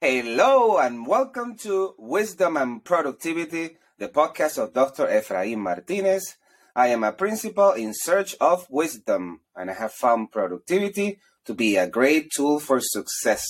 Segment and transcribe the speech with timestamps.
[0.00, 5.08] Hello and welcome to Wisdom and Productivity, the podcast of Dr.
[5.08, 6.36] Efraín Martinez.
[6.76, 11.76] I am a principal in search of wisdom, and I have found productivity to be
[11.76, 13.44] a great tool for success.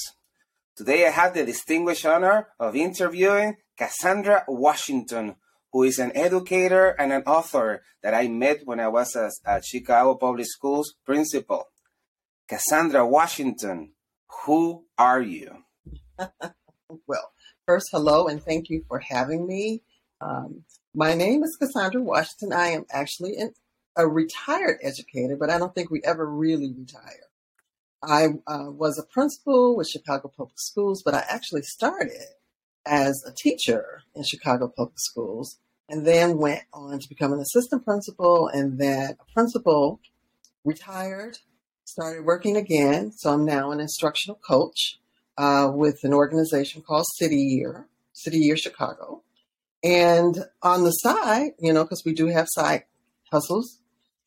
[0.74, 5.37] Today I have the distinguished honor of interviewing Cassandra Washington,
[5.71, 10.15] who is an educator and an author that I met when I was a Chicago
[10.15, 11.65] Public Schools principal.
[12.49, 13.93] Cassandra Washington,
[14.46, 15.65] who are you?
[17.07, 17.32] well,
[17.66, 19.83] first, hello, and thank you for having me.
[20.20, 22.52] Um, my name is Cassandra Washington.
[22.52, 23.52] I am actually an,
[23.97, 27.28] a retired educator, but I don't think we ever really retire.
[28.02, 32.34] I uh, was a principal with Chicago Public Schools, but I actually started
[32.87, 35.59] as a teacher in Chicago Public Schools
[35.89, 40.00] and then went on to become an assistant principal and then a principal,
[40.64, 41.39] retired,
[41.84, 43.11] started working again.
[43.12, 44.98] So I'm now an instructional coach
[45.38, 49.23] uh, with an organization called City Year, City Year Chicago.
[49.84, 52.84] And on the side, you know, because we do have side
[53.31, 53.78] hustles,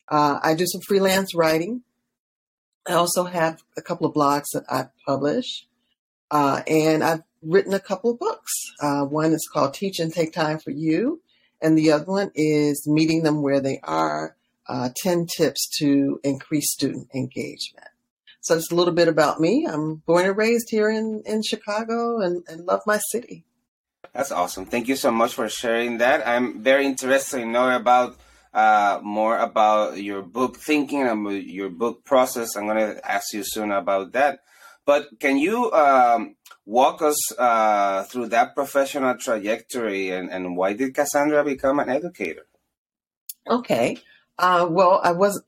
[0.08, 1.82] uh, I do some freelance writing.
[2.88, 5.66] I also have a couple of blogs that I publish.
[6.30, 8.50] Uh, and I've written a couple of books.
[8.80, 11.20] Uh, one is called Teach and Take Time for You,
[11.60, 14.34] and the other one is Meeting Them Where They Are
[14.66, 17.91] uh, 10 Tips to Increase Student Engagement.
[18.42, 19.66] So it's a little bit about me.
[19.70, 23.44] I'm born and raised here in, in Chicago and, and love my city.
[24.12, 24.66] That's awesome.
[24.66, 26.26] Thank you so much for sharing that.
[26.26, 28.18] I'm very interested in knowing about
[28.52, 32.56] uh, more about your book thinking and your book process.
[32.56, 34.40] I'm going to ask you soon about that.
[34.84, 36.34] But can you um,
[36.66, 42.46] walk us uh, through that professional trajectory and, and why did Cassandra become an educator?
[43.48, 43.98] Okay.
[44.36, 45.42] Uh, well, I was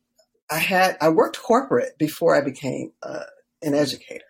[0.51, 3.25] I had I worked corporate before I became uh,
[3.63, 4.25] an educator.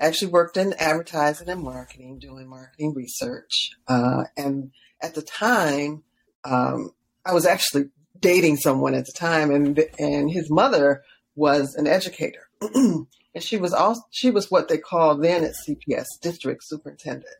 [0.00, 3.70] I actually worked in advertising and marketing, doing marketing research.
[3.86, 6.02] Uh, and at the time,
[6.44, 6.90] um,
[7.24, 11.02] I was actually dating someone at the time, and and his mother
[11.36, 13.06] was an educator, and
[13.40, 17.36] she was also she was what they called then at CPS district superintendent.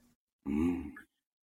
[0.48, 0.92] Mm.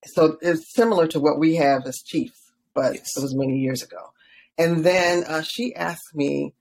[0.05, 3.17] So it's similar to what we have as chiefs, but yes.
[3.17, 4.11] it was many years ago.
[4.57, 6.53] And then uh, she asked me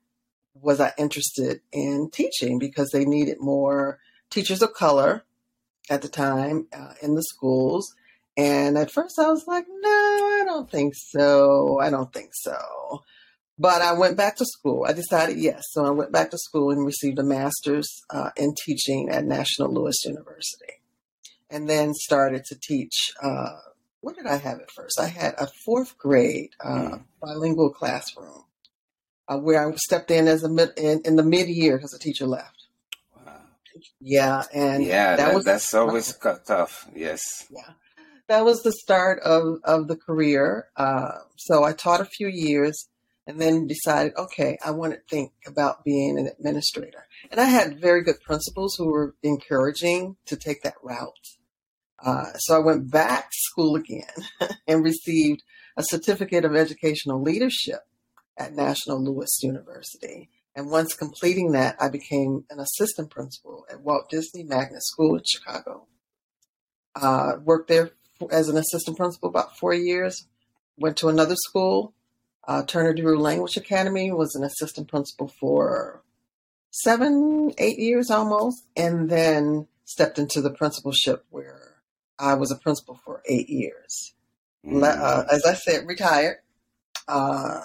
[0.61, 3.99] was I interested in teaching because they needed more
[4.29, 5.23] teachers of color
[5.89, 7.93] at the time uh, in the schools.
[8.37, 11.79] And at first I was like, no, I don't think so.
[11.79, 13.03] I don't think so.
[13.57, 14.85] But I went back to school.
[14.87, 15.63] I decided yes.
[15.71, 19.73] So I went back to school and received a master's uh, in teaching at National
[19.73, 20.81] Louis University.
[21.49, 23.11] And then started to teach.
[23.21, 23.57] Uh,
[24.01, 24.97] what did I have at first?
[24.97, 27.03] I had a fourth grade mm.
[27.21, 28.45] bilingual classroom
[29.29, 31.99] uh, where I stepped in as a mid in, in the mid year because the
[31.99, 32.65] teacher left.
[33.15, 33.39] Wow.
[34.01, 36.89] Yeah, and yeah, that, that was that's always tough.
[36.95, 37.45] Yes.
[37.49, 37.73] Yeah,
[38.27, 40.67] that was the start of of the career.
[40.75, 42.89] Uh, so I taught a few years,
[43.27, 47.05] and then decided, okay, I want to think about being an administrator.
[47.31, 51.13] And I had very good principals who were encouraging to take that route.
[52.03, 54.07] Uh, so I went back to school again
[54.67, 55.43] and received
[55.77, 57.81] a certificate of educational leadership
[58.39, 60.29] at National Louis University.
[60.55, 65.23] And once completing that, I became an assistant principal at Walt Disney Magnet School in
[65.25, 65.85] Chicago.
[66.95, 67.91] Uh, worked there
[68.31, 70.27] as an assistant principal about four years.
[70.77, 71.93] Went to another school,
[72.47, 76.01] uh, Turner Drew Language Academy, was an assistant principal for
[76.71, 81.75] seven, eight years almost, and then stepped into the principalship where
[82.17, 84.13] I was a principal for eight years.
[84.65, 84.83] Mm.
[84.83, 86.37] Uh, as I said, retired.
[87.07, 87.61] Uh,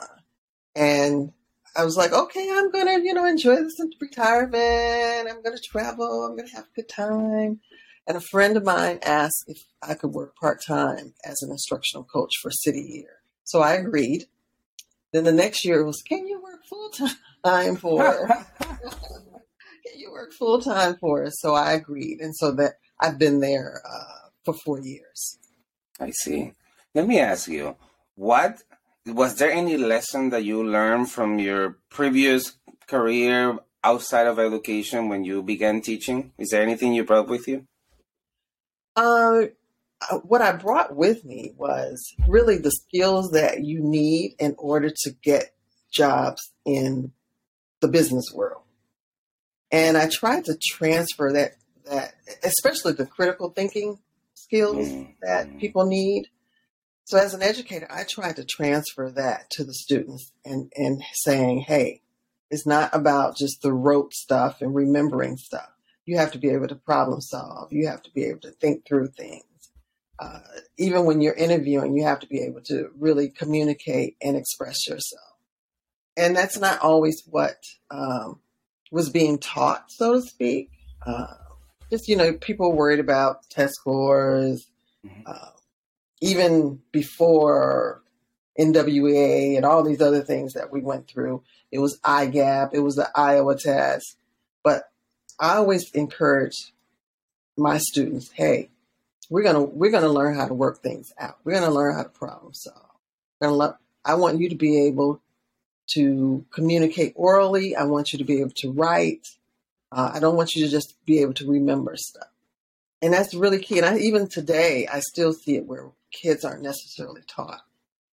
[0.74, 1.32] and
[1.76, 5.28] I was like, okay, I'm going to, you know, enjoy this retirement.
[5.28, 6.24] I'm going to travel.
[6.24, 7.60] I'm going to have a good time.
[8.06, 12.04] And a friend of mine asked if I could work part time as an instructional
[12.04, 13.22] coach for City Year.
[13.44, 14.26] So I agreed.
[15.12, 16.90] Then the next year was, can you work full
[17.44, 18.28] time for?
[18.60, 21.34] can you work full time for us?
[21.40, 25.38] So I agreed, and so that I've been there uh, for four years.
[26.00, 26.52] I see.
[26.94, 27.76] Let me ask you,
[28.16, 28.62] what
[29.06, 32.56] was there any lesson that you learned from your previous
[32.86, 36.32] career outside of education when you began teaching?
[36.38, 37.66] Is there anything you brought with you?
[38.96, 39.46] Uh,
[40.10, 44.90] uh, what I brought with me was really the skills that you need in order
[44.90, 45.54] to get
[45.92, 47.12] jobs in
[47.80, 48.62] the business world.
[49.70, 51.52] And I tried to transfer that
[51.84, 53.98] that especially the critical thinking
[54.34, 55.12] skills mm-hmm.
[55.22, 56.28] that people need
[57.04, 61.60] so as an educator, I try to transfer that to the students and, and saying,
[61.60, 62.00] hey,
[62.50, 65.68] it's not about just the rote stuff and remembering stuff.
[66.06, 67.72] you have to be able to problem solve.
[67.72, 69.44] You have to be able to think through things.
[70.18, 70.40] Uh,
[70.78, 75.34] even when you're interviewing, you have to be able to really communicate and express yourself.
[76.16, 77.56] And that's not always what
[77.90, 78.40] um,
[78.92, 80.70] was being taught, so to speak.
[81.04, 81.34] Uh,
[81.90, 84.66] just, you know, people worried about test scores,
[85.04, 85.22] mm-hmm.
[85.26, 85.48] uh,
[86.24, 88.02] even before
[88.58, 91.42] NWEA and all these other things that we went through.
[91.70, 94.16] It was IGAP, it was the Iowa test.
[94.62, 94.84] But
[95.38, 96.72] I always encourage
[97.58, 98.70] my students, hey,
[99.28, 101.38] we're gonna we're gonna learn how to work things out.
[101.44, 102.78] We're gonna learn how to problem solve.
[103.40, 105.20] Le- I want you to be able
[105.94, 107.76] to communicate orally.
[107.76, 109.28] I want you to be able to write.
[109.92, 112.28] Uh, I don't want you to just be able to remember stuff.
[113.02, 113.78] And that's really key.
[113.78, 117.60] And I, even today, I still see it where kids aren't necessarily taught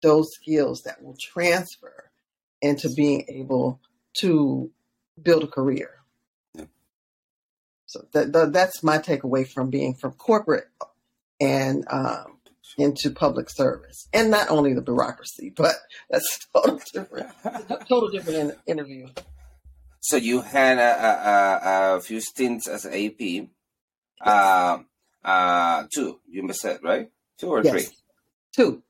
[0.01, 2.09] those skills that will transfer
[2.61, 3.79] into being able
[4.19, 4.71] to
[5.21, 5.91] build a career.
[6.55, 6.65] Yeah.
[7.85, 10.67] So that, that, that's my takeaway from being from corporate
[11.39, 12.39] and um,
[12.77, 15.75] into public service, and not only the bureaucracy, but
[16.09, 17.29] that's total different,
[17.89, 19.07] total different in, interview.
[20.01, 23.47] So you had a, a, a, few stints as AP, yes.
[24.21, 24.77] uh,
[25.23, 26.19] uh, two.
[26.29, 27.09] You said right,
[27.39, 27.71] two or yes.
[27.71, 27.95] three.
[28.55, 28.83] Two.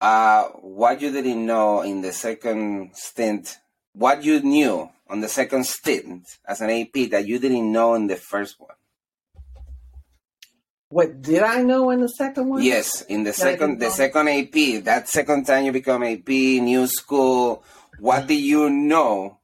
[0.00, 3.58] Uh, what you didn't know in the second stint,
[3.92, 8.06] what you knew on the second stint as an AP that you didn't know in
[8.06, 8.70] the first one.
[10.88, 12.62] What did I know in the second one?
[12.62, 17.62] Yes, in the second the second AP, that second time you become AP, new school,
[17.98, 19.40] what did you know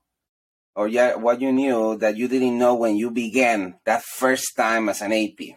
[0.76, 4.90] or yeah, what you knew that you didn't know when you began that first time
[4.90, 5.56] as an AP?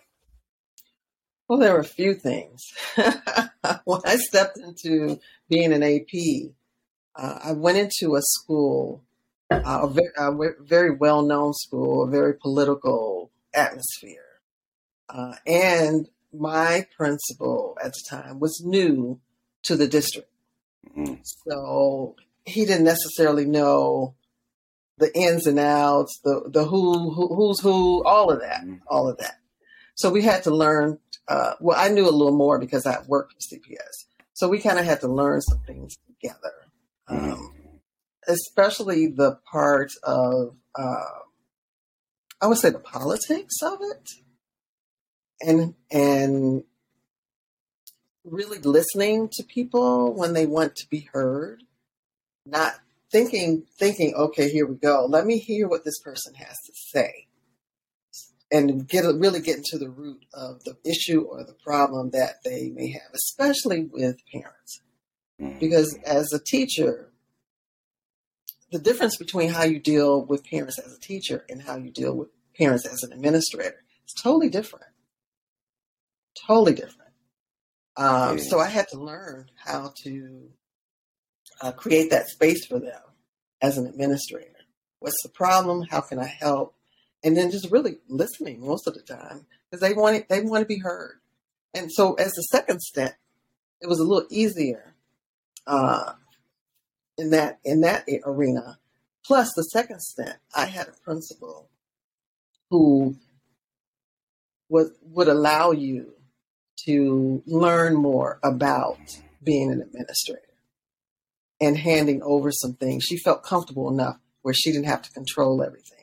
[1.50, 2.62] Well, there were a few things.
[2.96, 5.20] when I stepped into
[5.50, 6.52] being an AP,
[7.16, 9.04] uh, I went into a school,
[9.50, 10.32] uh, a very, a
[10.62, 14.22] very well known school, a very political atmosphere.
[15.10, 19.20] Uh, and my principal at the time was new
[19.64, 20.30] to the district.
[20.96, 21.16] Mm-hmm.
[21.48, 24.14] So he didn't necessarily know
[25.00, 28.76] the ins and outs, the, the who, who who's who, all of that, mm-hmm.
[28.88, 29.39] all of that.
[30.00, 30.98] So we had to learn.
[31.28, 34.06] Uh, well, I knew a little more because I worked for CPS.
[34.34, 36.54] So we kind of had to learn some things together,
[37.10, 37.34] mm-hmm.
[37.34, 37.54] um,
[38.30, 41.20] especially the part of, uh,
[42.42, 44.10] I would say, the politics of it
[45.42, 46.64] and and
[48.24, 51.64] really listening to people when they want to be heard,
[52.46, 52.76] not
[53.12, 55.06] thinking thinking, okay, here we go.
[55.06, 57.28] Let me hear what this person has to say.
[58.52, 62.72] And get really get into the root of the issue or the problem that they
[62.74, 64.82] may have, especially with parents.
[65.40, 65.60] Mm-hmm.
[65.60, 67.12] Because as a teacher,
[68.72, 72.16] the difference between how you deal with parents as a teacher and how you deal
[72.16, 74.86] with parents as an administrator is totally different
[76.50, 77.12] totally different.
[77.98, 78.44] Um, yeah.
[78.44, 80.50] So I had to learn how to
[81.62, 83.02] uh, create that space for them
[83.62, 84.56] as an administrator.
[85.00, 85.86] What's the problem?
[85.90, 86.76] How can I help?
[87.24, 90.68] And then just really listening most of the time because they want they want to
[90.68, 91.20] be heard.
[91.74, 93.16] And so as the second step,
[93.82, 94.96] it was a little easier
[95.68, 96.14] uh,
[97.18, 98.80] in that in that arena.
[99.26, 101.70] Plus, the second step, I had a principal
[102.70, 103.16] who
[104.70, 106.14] was would allow you
[106.86, 109.00] to learn more about
[109.44, 110.42] being an administrator
[111.60, 113.04] and handing over some things.
[113.04, 115.99] She felt comfortable enough where she didn't have to control everything.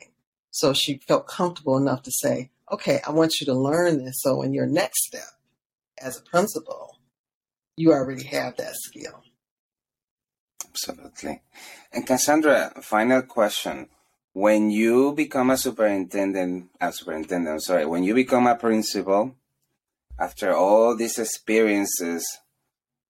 [0.51, 4.21] So she felt comfortable enough to say, okay, I want you to learn this.
[4.21, 5.21] So in your next step
[6.01, 6.99] as a principal,
[7.75, 9.23] you already have that skill.
[10.69, 11.41] Absolutely.
[11.91, 13.89] And Cassandra, final question.
[14.33, 19.35] When you become a superintendent, a superintendent, I'm sorry, when you become a principal,
[20.19, 22.39] after all these experiences,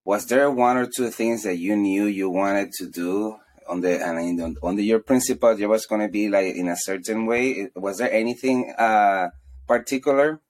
[0.06, 3.38] was there one or two things that you knew you wanted to do
[3.68, 5.50] on the I mean under your principal?
[5.50, 7.70] It was going to be like in a certain way.
[7.76, 9.30] Was there anything uh,
[9.68, 10.42] particular?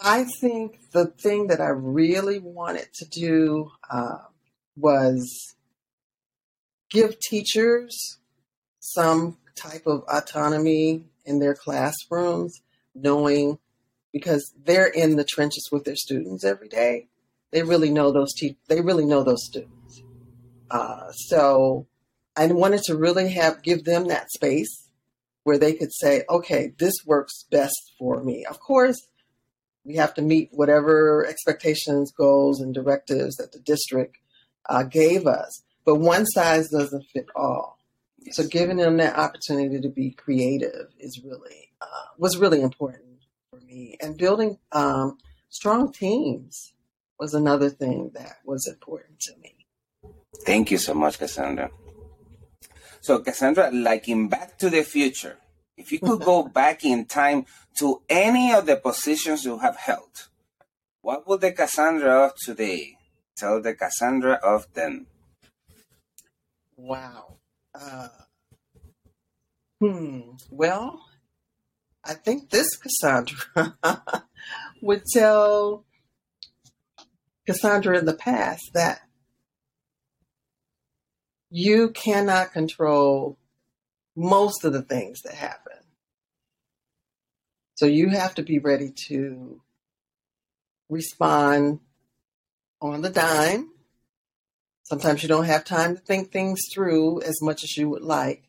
[0.00, 4.18] I think the thing that I really wanted to do uh,
[4.76, 5.56] was
[6.90, 8.18] give teachers
[8.78, 12.62] some type of autonomy in their classrooms
[12.94, 13.58] knowing
[14.12, 17.08] because they're in the trenches with their students every day.
[17.50, 19.77] They really know those te- they really know those students.
[20.70, 21.86] Uh, so
[22.36, 24.88] I wanted to really have give them that space
[25.44, 28.44] where they could say, okay, this works best for me.
[28.44, 28.96] Of course,
[29.84, 34.18] we have to meet whatever expectations, goals, and directives that the district
[34.68, 37.78] uh, gave us, but one size doesn't fit all.
[38.18, 38.36] Yes.
[38.36, 43.20] So giving them that opportunity to be creative is really uh, was really important
[43.50, 45.16] for me, and building um,
[45.48, 46.74] strong teams
[47.18, 49.57] was another thing that was important to me.
[50.44, 51.70] Thank you so much, Cassandra.
[53.00, 55.38] So, Cassandra, like in Back to the Future,
[55.76, 57.46] if you could go back in time
[57.78, 60.28] to any of the positions you have held,
[61.00, 62.96] what would the Cassandra of today
[63.36, 65.06] tell the Cassandra of then?
[66.76, 67.36] Wow.
[67.74, 68.08] Uh,
[69.80, 70.20] hmm.
[70.50, 71.00] Well,
[72.04, 73.76] I think this Cassandra
[74.82, 75.84] would tell
[77.46, 79.00] Cassandra in the past that
[81.50, 83.38] you cannot control
[84.16, 85.72] most of the things that happen.
[87.76, 89.60] So you have to be ready to
[90.88, 91.80] respond
[92.80, 93.70] on the dime.
[94.82, 98.48] Sometimes you don't have time to think things through as much as you would like.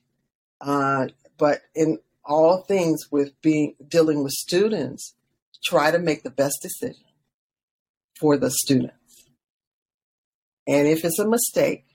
[0.61, 5.15] Uh, but in all things with being dealing with students,
[5.63, 7.05] try to make the best decision
[8.19, 8.95] for the students.
[10.67, 11.85] And if it's a mistake,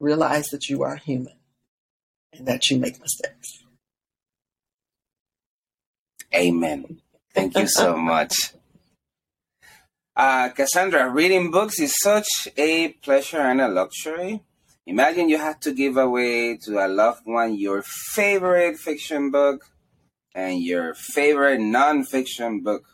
[0.00, 1.34] realize that you are human
[2.32, 3.64] and that you make mistakes.
[6.34, 7.00] Amen.
[7.34, 8.52] Thank you so much.
[10.14, 14.42] Uh, Cassandra, reading books is such a pleasure and a luxury.
[14.86, 19.66] Imagine you had to give away to a loved one your favorite fiction book
[20.34, 22.84] and your favorite non-fiction book.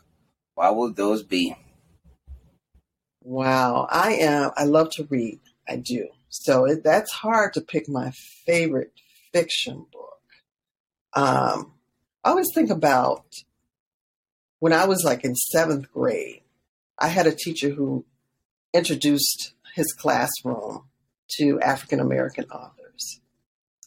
[0.55, 1.55] What would those be?
[3.21, 4.51] Wow, I am.
[4.57, 5.39] I love to read.
[5.67, 6.07] I do.
[6.35, 8.11] So it, that's hard to pick my
[8.47, 8.91] favorite
[9.31, 10.19] fiction book.
[11.15, 11.73] Um,
[12.23, 13.23] I always think about
[14.57, 16.41] when I was like in seventh grade,
[16.97, 18.03] I had a teacher who
[18.73, 20.85] introduced his classroom
[21.37, 23.21] to African American authors.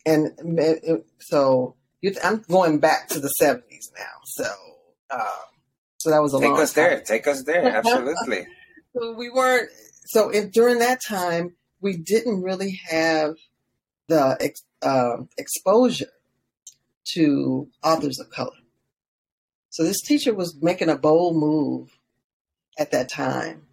[0.04, 1.74] And it, so
[2.22, 4.20] I'm going back to the 70s now.
[4.24, 4.50] So,
[5.10, 5.28] uh,
[5.98, 6.84] so that was a Take long us time.
[6.84, 7.00] there.
[7.00, 7.64] Take us there.
[7.66, 8.46] Absolutely.
[8.96, 9.68] so we weren't,
[10.04, 13.34] so if, during that time, we didn't really have
[14.08, 16.12] the ex, uh, exposure
[17.12, 18.50] to authors of color.
[19.70, 21.98] So this teacher was making a bold move
[22.78, 23.66] at that time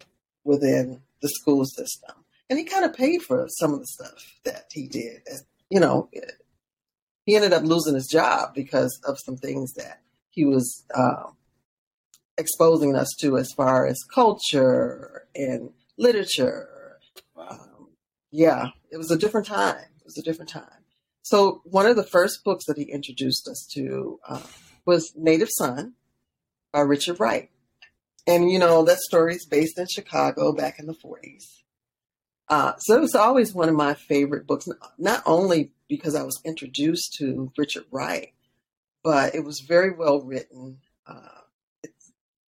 [0.44, 2.14] within the school system.
[2.50, 5.22] And he kind of paid for some of the stuff that he did.
[5.70, 6.10] You know,
[7.24, 11.30] he ended up losing his job because of some things that he was uh,
[12.36, 16.68] exposing us to as far as culture and literature.
[18.36, 19.76] Yeah, it was a different time.
[19.76, 20.82] It was a different time.
[21.22, 24.42] So one of the first books that he introduced us to uh,
[24.84, 25.92] was Native Son
[26.72, 27.50] by Richard Wright.
[28.26, 31.44] And, you know, that story is based in Chicago back in the 40s.
[32.48, 34.66] Uh, so it was always one of my favorite books,
[34.98, 38.32] not only because I was introduced to Richard Wright,
[39.04, 40.78] but it was very well written.
[41.06, 41.42] Uh,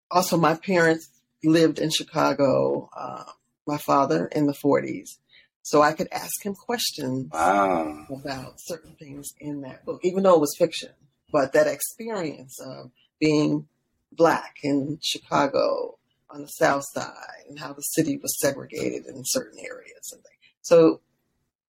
[0.10, 1.10] also, my parents
[1.44, 3.26] lived in Chicago, uh,
[3.68, 5.18] my father in the 40s.
[5.66, 8.06] So I could ask him questions wow.
[8.12, 10.92] about certain things in that book, even though it was fiction.
[11.32, 13.68] But that experience of being
[14.12, 15.98] black in Chicago
[16.30, 20.38] on the South Side and how the city was segregated in certain areas and things.
[20.62, 21.02] So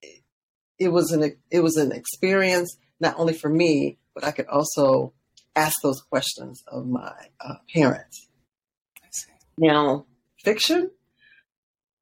[0.02, 0.20] it,
[0.78, 5.14] it was an it was an experience not only for me, but I could also
[5.56, 8.28] ask those questions of my uh, parents.
[9.56, 10.04] Now,
[10.44, 10.90] fiction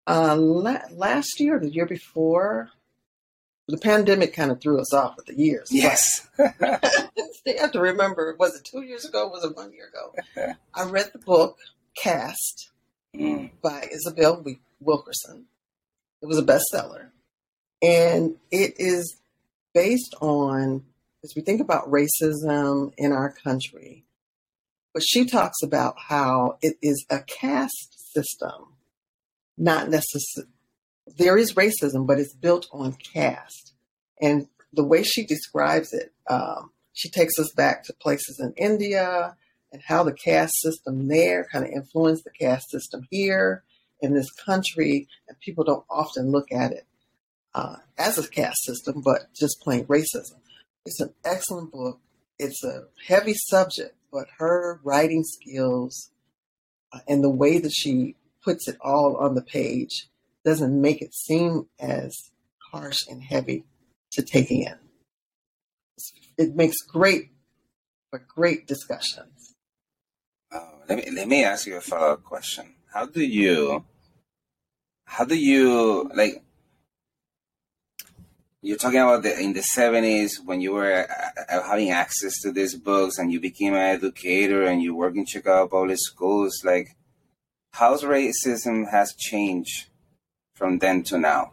[0.06, 2.70] uh, la- last year, the year before,
[3.68, 5.68] the pandemic kind of threw us off with the years.
[5.70, 6.28] Yes.
[6.38, 9.28] you have to remember, was it two years ago?
[9.28, 10.54] was it one year ago?
[10.74, 11.58] I read the book
[11.96, 12.70] Caste
[13.16, 13.50] mm.
[13.62, 14.44] by Isabel
[14.80, 15.46] Wilkerson.
[16.20, 17.10] It was a bestseller.
[17.82, 19.16] And it is
[19.72, 20.84] based on,
[21.22, 24.04] as we think about racism in our country,
[24.92, 28.74] but she talks about how it is a caste system
[29.56, 30.50] not necessarily,
[31.18, 33.74] there is racism, but it's built on caste.
[34.20, 39.36] And the way she describes it, um, she takes us back to places in India
[39.72, 43.64] and how the caste system there kind of influenced the caste system here
[44.00, 45.08] in this country.
[45.28, 46.86] And people don't often look at it
[47.54, 50.38] uh, as a caste system, but just plain racism.
[50.86, 52.00] It's an excellent book.
[52.38, 56.10] It's a heavy subject, but her writing skills
[56.92, 60.08] uh, and the way that she puts it all on the page
[60.44, 62.30] doesn't make it seem as
[62.70, 63.64] harsh and heavy
[64.12, 64.74] to take in.
[66.36, 67.30] It makes great
[68.10, 69.54] for great discussions.
[70.52, 72.74] Oh, let me let me ask you a follow up question.
[72.92, 73.84] How do you
[75.06, 76.42] how do you like
[78.64, 82.50] you're talking about the in the 70s when you were uh, uh, having access to
[82.50, 86.62] these books and you became an educator and you work in Chicago public schools.
[86.64, 86.96] Like,
[87.74, 89.88] how racism has changed
[90.54, 91.52] from then to now?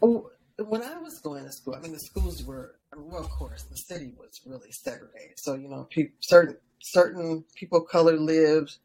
[0.00, 3.76] When I was going to school, I mean, the schools were well, of course, the
[3.76, 5.38] city was really segregated.
[5.38, 8.76] So you know, pe- certain certain people of color lived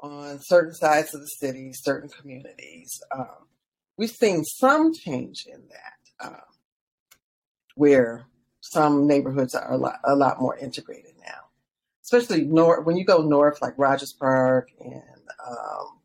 [0.00, 2.98] on certain sides of the city, certain communities.
[3.14, 3.46] Um,
[3.98, 6.40] we've seen some change in that, um,
[7.74, 8.24] where
[8.60, 11.41] some neighborhoods are a lot, a lot more integrated now,
[12.12, 12.84] especially north.
[12.84, 15.02] When you go north, like Rogers Park, and
[15.46, 16.00] um,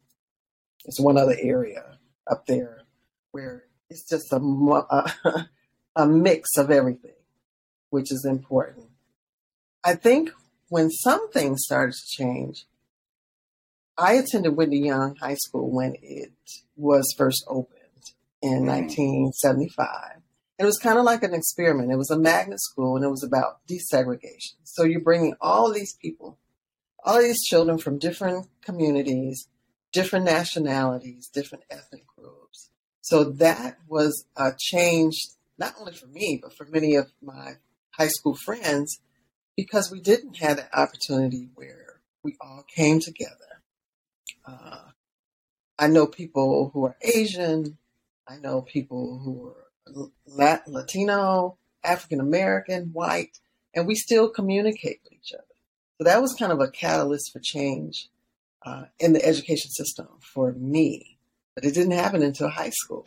[0.86, 1.98] there's one other area
[2.30, 2.84] up there
[3.32, 5.48] where it's just a, a,
[5.96, 7.12] a mix of everything,
[7.90, 8.88] which is important.
[9.84, 10.32] I think
[10.70, 12.66] when some things started to change,
[13.98, 16.32] I attended Whitney Young High School when it
[16.76, 17.74] was first opened
[18.42, 18.68] in mm.
[18.68, 20.22] 1975.
[20.60, 21.92] It was kind of like an experiment.
[21.92, 24.56] It was a magnet school and it was about desegregation.
[24.64, 26.40] So you're bringing all these people,
[27.04, 29.48] all these children from different communities,
[29.94, 32.70] different nationalities, different ethnic groups.
[33.02, 37.54] So that was a change, not only for me, but for many of my
[37.92, 39.00] high school friends,
[39.56, 43.62] because we didn't have that opportunity where we all came together.
[44.46, 44.90] Uh,
[45.80, 47.78] I know people who are Asian,
[48.28, 49.67] I know people who are
[50.68, 53.40] Latino, African American, white,
[53.74, 55.44] and we still communicate with each other.
[55.98, 58.10] So that was kind of a catalyst for change
[58.66, 61.18] uh, in the education system for me,
[61.56, 63.06] but it didn't happen until high school.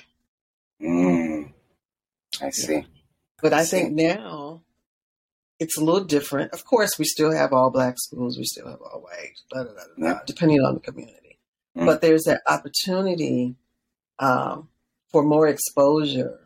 [0.83, 1.53] Mm,
[2.41, 2.75] I see.
[2.75, 2.83] Yeah.
[3.43, 4.63] But I, I think now
[5.59, 6.53] it's a little different.
[6.53, 9.73] Of course, we still have all black schools, we still have all white, blah, blah,
[9.97, 10.19] blah, yeah.
[10.27, 11.39] depending on the community.
[11.77, 11.87] Mm.
[11.87, 13.57] But there's that opportunity
[14.19, 14.69] um,
[15.11, 16.41] for more exposure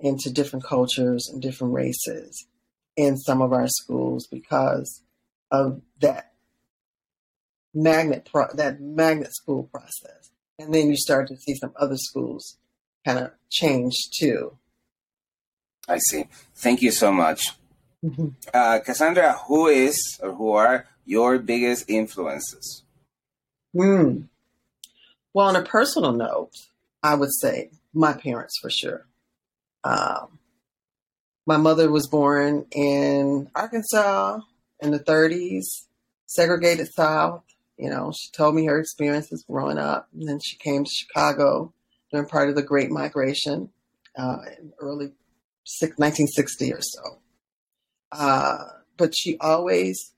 [0.00, 2.46] into different cultures and different races
[2.96, 5.02] in some of our schools because
[5.50, 6.32] of that
[7.74, 10.30] magnet pro- that magnet school process.
[10.58, 12.56] And then you start to see some other schools
[13.04, 14.56] kind of change too.
[15.88, 16.24] I see.
[16.54, 17.52] Thank you so much.
[18.04, 18.28] Mm-hmm.
[18.52, 22.82] Uh, Cassandra, who is or who are your biggest influences?
[23.76, 24.22] Hmm.
[25.32, 26.52] Well, on a personal note,
[27.02, 29.06] I would say my parents for sure.
[29.84, 30.38] Um,
[31.46, 34.40] my mother was born in Arkansas
[34.80, 35.64] in the 30s,
[36.26, 37.44] segregated South.
[37.76, 41.72] You know, she told me her experiences growing up, and then she came to Chicago
[42.10, 43.70] during part of the Great Migration
[44.16, 45.12] uh, in early
[45.66, 47.18] 1960 or so.
[48.12, 48.64] Uh,
[48.96, 50.12] but she always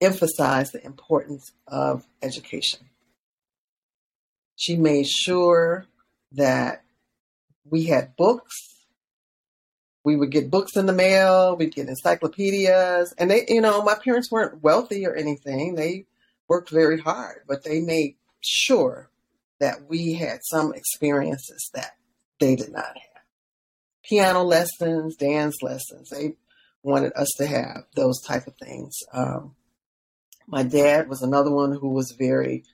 [0.00, 2.88] emphasized the importance of education
[4.58, 5.86] she made sure
[6.32, 6.82] that
[7.64, 8.54] we had books.
[10.04, 13.12] We would get books in the mail, we'd get encyclopedias.
[13.18, 15.74] And they, you know, my parents weren't wealthy or anything.
[15.74, 16.06] They
[16.48, 19.10] worked very hard, but they made sure
[19.60, 21.92] that we had some experiences that
[22.40, 23.22] they did not have.
[24.02, 26.08] Piano lessons, dance lessons.
[26.08, 26.36] They
[26.82, 28.94] wanted us to have those type of things.
[29.12, 29.56] Um,
[30.46, 32.64] my dad was another one who was very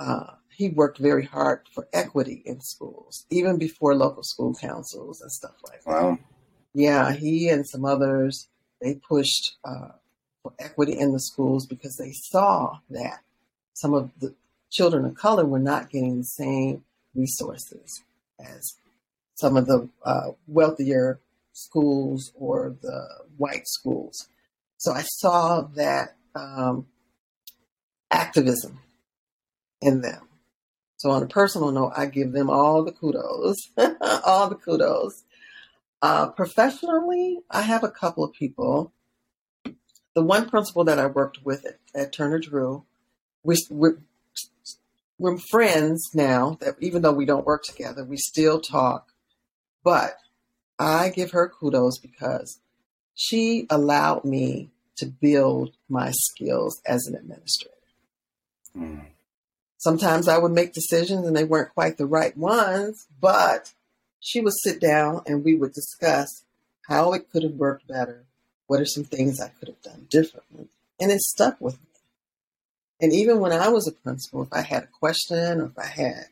[0.00, 5.30] uh, he worked very hard for equity in schools, even before local school councils and
[5.30, 5.90] stuff like that.
[5.90, 6.18] Wow.
[6.74, 8.48] Yeah, he and some others
[8.82, 9.90] they pushed uh,
[10.42, 13.20] for equity in the schools because they saw that
[13.72, 14.34] some of the
[14.68, 18.02] children of color were not getting the same resources
[18.40, 18.74] as
[19.36, 21.20] some of the uh, wealthier
[21.52, 24.28] schools or the white schools.
[24.76, 26.86] So I saw that um,
[28.10, 28.80] activism
[29.80, 30.27] in them.
[30.98, 33.56] So on a personal note, I give them all the kudos,
[34.24, 35.22] all the kudos.
[36.02, 38.92] Uh, professionally, I have a couple of people.
[40.14, 42.84] The one principal that I worked with at, at Turner Drew,
[43.44, 43.98] we, we're,
[45.18, 46.58] we're friends now.
[46.60, 49.12] That even though we don't work together, we still talk.
[49.84, 50.16] But
[50.80, 52.58] I give her kudos because
[53.14, 57.74] she allowed me to build my skills as an administrator.
[58.76, 59.06] Mm.
[59.78, 63.72] Sometimes I would make decisions and they weren't quite the right ones, but
[64.20, 66.42] she would sit down and we would discuss
[66.88, 68.24] how it could have worked better.
[68.66, 70.68] What are some things I could have done differently?
[71.00, 71.86] And it stuck with me.
[73.00, 75.86] And even when I was a principal, if I had a question or if I
[75.86, 76.24] had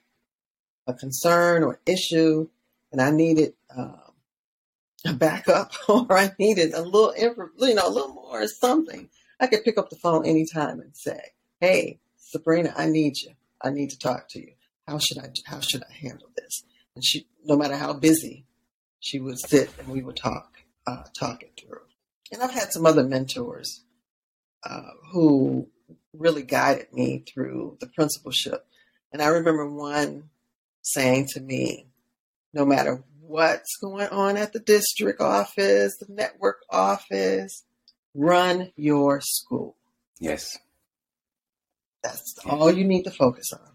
[0.88, 2.48] a concern or issue
[2.90, 4.00] and I needed um,
[5.04, 9.46] a backup or I needed a little, you know, a little more or something, I
[9.46, 11.20] could pick up the phone anytime and say,
[11.60, 13.32] hey, Sabrina, I need you.
[13.62, 14.52] I need to talk to you.
[14.86, 16.64] how should I how should I handle this?
[16.94, 18.44] And she, no matter how busy,
[19.00, 21.82] she would sit and we would talk, uh, talk it through.
[22.32, 23.84] And I've had some other mentors
[24.64, 25.68] uh, who
[26.12, 28.66] really guided me through the principalship.
[29.12, 30.30] And I remember one
[30.82, 31.86] saying to me,
[32.52, 37.64] no matter what's going on at the district office, the network office,
[38.14, 39.76] run your school.
[40.18, 40.56] Yes.
[42.06, 43.72] That's all you need to focus on.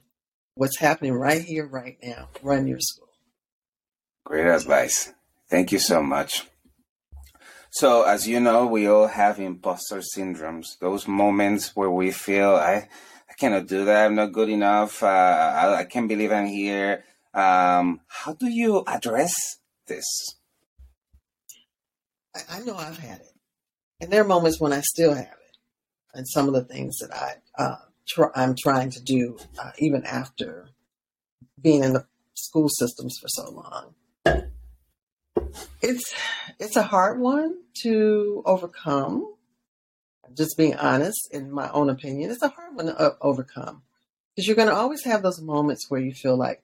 [0.55, 2.29] What's happening right here, right now.
[2.41, 3.09] Run your school.
[4.25, 5.11] Great advice.
[5.49, 6.47] Thank you so much.
[7.71, 12.89] So, as you know, we all have imposter syndromes, those moments where we feel, I,
[13.29, 17.05] I cannot do that, I'm not good enough, uh, I, I can't believe I'm here.
[17.33, 19.33] Um, how do you address
[19.87, 20.05] this?
[22.35, 23.33] I, I know I've had it.
[24.01, 25.57] And there are moments when I still have it.
[26.13, 27.75] And some of the things that I, uh,
[28.11, 30.69] tr- I'm trying to do, uh, even after
[31.61, 33.93] being in the school systems for so long.
[35.81, 36.13] It's
[36.59, 39.35] it's a hard one to overcome.
[40.33, 43.81] Just being honest, in my own opinion, it's a hard one to overcome
[44.33, 46.63] because you're going to always have those moments where you feel like,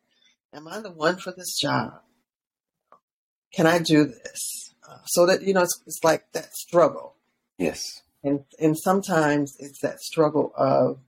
[0.53, 2.01] "Am I the one for this job?
[3.53, 7.15] Can I do this?" Uh, so that you know, it's, it's like that struggle.
[7.57, 7.81] Yes,
[8.23, 10.99] and and sometimes it's that struggle of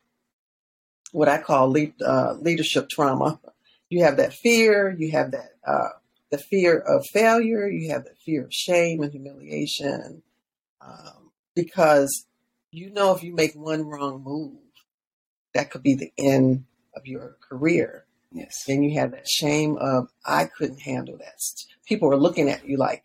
[1.11, 3.39] what I call uh, leadership trauma.
[3.89, 5.89] You have that fear, you have that uh,
[6.31, 10.21] the fear of failure, you have the fear of shame and humiliation,
[10.81, 12.27] um, because
[12.71, 14.59] you know if you make one wrong move,
[15.53, 18.05] that could be the end of your career.
[18.31, 18.63] Yes.
[18.67, 21.39] Then you have that shame of I couldn't handle that.
[21.87, 23.03] People are looking at you like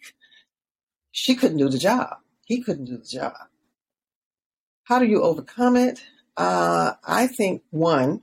[1.13, 2.19] she couldn't do the job.
[2.45, 3.33] He couldn't do the job.
[4.85, 6.05] How do you overcome it?
[6.37, 8.23] Uh, I think one,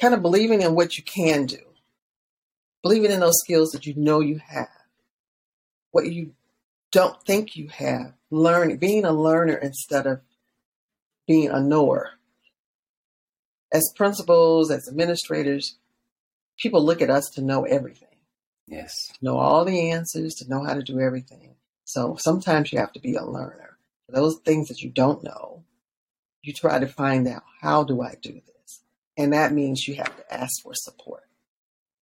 [0.00, 1.58] kind of believing in what you can do
[2.82, 4.68] believing in those skills that you know you have,
[5.90, 6.32] what you
[6.92, 10.20] don't think you have, learning, being a learner instead of
[11.26, 12.12] being a knower.
[13.72, 15.76] As principals, as administrators,
[16.58, 18.08] people look at us to know everything.
[18.66, 18.94] Yes.
[19.18, 21.56] To know all the answers, to know how to do everything.
[21.84, 23.76] So sometimes you have to be a learner.
[24.06, 25.64] For those things that you don't know,
[26.42, 28.82] you try to find out how do I do this?
[29.16, 31.24] And that means you have to ask for support.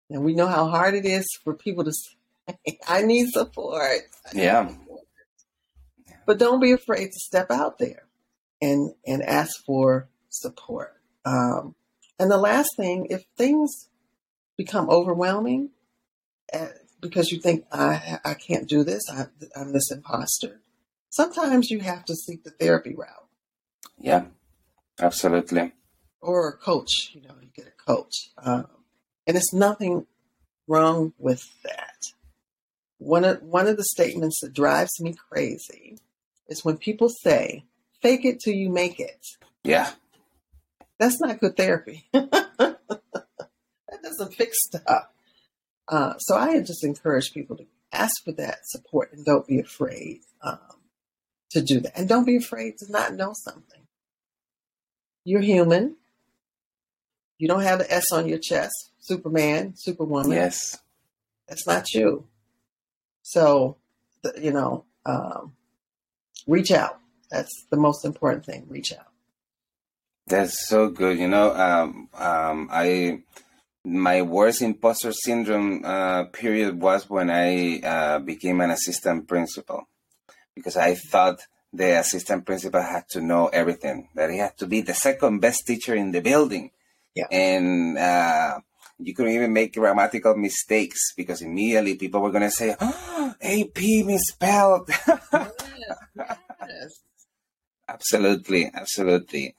[0.10, 3.82] And we know how hard it is for people to say, I need support.
[3.82, 4.02] I
[4.34, 4.68] yeah.
[4.68, 5.02] support.
[6.26, 8.04] But don't be afraid to step out there
[8.62, 10.94] and, and ask for support.
[11.24, 11.76] Um,
[12.20, 13.90] and the last thing, if things
[14.58, 15.70] become overwhelming
[16.54, 16.68] uh,
[17.02, 20.62] because you think, I, I can't do this, I, I'm this imposter,
[21.10, 23.25] sometimes you have to seek the therapy route.
[24.00, 24.26] Yeah,
[25.00, 25.74] absolutely.
[26.22, 28.30] Or a coach, you know, you get a coach.
[28.38, 28.68] Um,
[29.28, 30.06] and there's nothing
[30.68, 31.98] wrong with that.
[32.98, 36.00] One of, one of the statements that drives me crazy
[36.48, 37.66] is when people say,
[38.02, 39.26] fake it till you make it.
[39.64, 39.92] Yeah.
[41.00, 42.08] That's not good therapy.
[42.14, 42.78] that
[44.04, 45.08] doesn't fix stuff.
[45.88, 50.22] Uh, so I just encourage people to ask for that support and don't be afraid
[50.42, 50.60] um,
[51.52, 51.98] to do that.
[51.98, 53.85] And don't be afraid to not know something.
[55.26, 55.98] You're human.
[57.38, 58.92] You don't have the S on your chest.
[59.00, 60.32] Superman, Superwoman.
[60.32, 60.78] Yes.
[61.48, 62.26] That's not you.
[63.24, 63.78] So,
[64.40, 65.54] you know, um,
[66.48, 67.00] reach out.
[67.30, 68.66] That's the most important thing.
[68.70, 69.08] Reach out.
[70.28, 71.20] That's so good.
[71.20, 73.24] You know, um, um, I
[73.84, 79.88] my worst imposter syndrome uh, period was when I uh, became an assistant principal
[80.56, 84.82] because I thought the assistant principal had to know everything, that he had to be
[84.82, 86.72] the second best teacher in the building.
[87.16, 87.28] Yeah.
[87.32, 88.60] And uh,
[89.00, 93.78] you couldn't even make grammatical mistakes because immediately people were going to say, oh, AP
[94.06, 94.90] misspelled.
[95.34, 97.02] yes.
[97.88, 99.56] Absolutely, absolutely.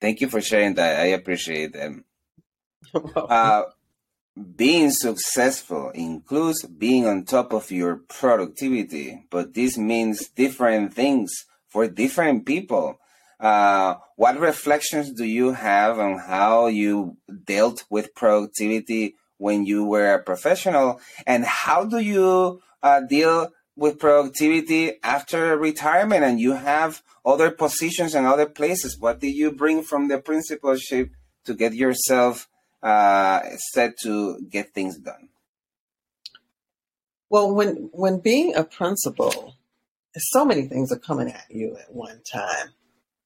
[0.00, 1.00] Thank you for sharing that.
[1.00, 2.04] I appreciate them.
[2.94, 3.62] Uh,
[4.36, 11.32] being successful includes being on top of your productivity, but this means different things
[11.68, 12.98] for different people.
[13.40, 20.14] Uh, what reflections do you have on how you dealt with productivity when you were
[20.14, 27.02] a professional, and how do you uh, deal with productivity after retirement and you have
[27.24, 28.98] other positions and other places?
[28.98, 31.10] What did you bring from the principalship
[31.44, 32.48] to get yourself
[32.86, 33.40] uh,
[33.72, 35.28] set to get things done?
[37.28, 39.56] Well, when when being a principal,
[40.16, 42.68] so many things are coming at you at one time.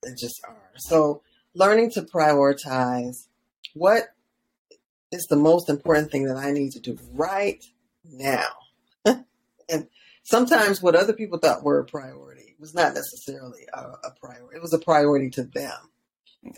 [0.02, 0.56] They just are.
[0.78, 1.20] So
[1.54, 3.26] learning to prioritize
[3.74, 4.14] what
[5.12, 7.62] is the most important thing that I need to do right
[8.04, 8.48] now.
[9.04, 9.88] and
[10.24, 14.56] sometimes what other people thought were a priority was not necessarily a, a priority.
[14.56, 15.76] It was a priority to them.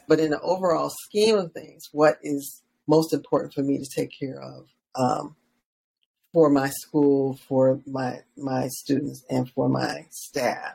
[0.06, 4.10] But in the overall scheme of things, what is most important for me to take
[4.18, 5.36] care of um,
[6.32, 10.74] for my school, for my my students, and for my staff.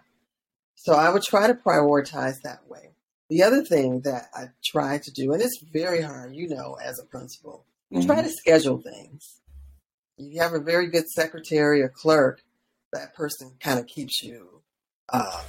[0.76, 2.92] So I would try to prioritize that way.
[3.30, 6.98] The other thing that I try to do, and it's very hard, you know, as
[7.00, 8.06] a principal, mm-hmm.
[8.06, 9.42] try to schedule things.
[10.18, 12.42] If You have a very good secretary or clerk,
[12.94, 14.62] that person kind of keeps you
[15.10, 15.42] uh,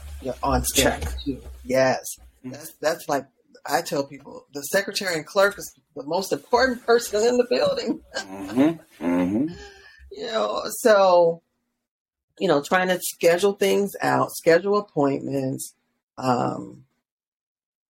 [0.43, 1.41] on schedule too.
[1.65, 2.51] Yes, mm-hmm.
[2.51, 3.27] that's that's like
[3.69, 8.01] I tell people the secretary and clerk is the most important person in the building.
[8.17, 9.05] mm-hmm.
[9.05, 9.55] Mm-hmm.
[10.11, 11.43] You know, so
[12.41, 15.75] you know, trying to schedule things out, schedule appointments,
[16.17, 16.85] um,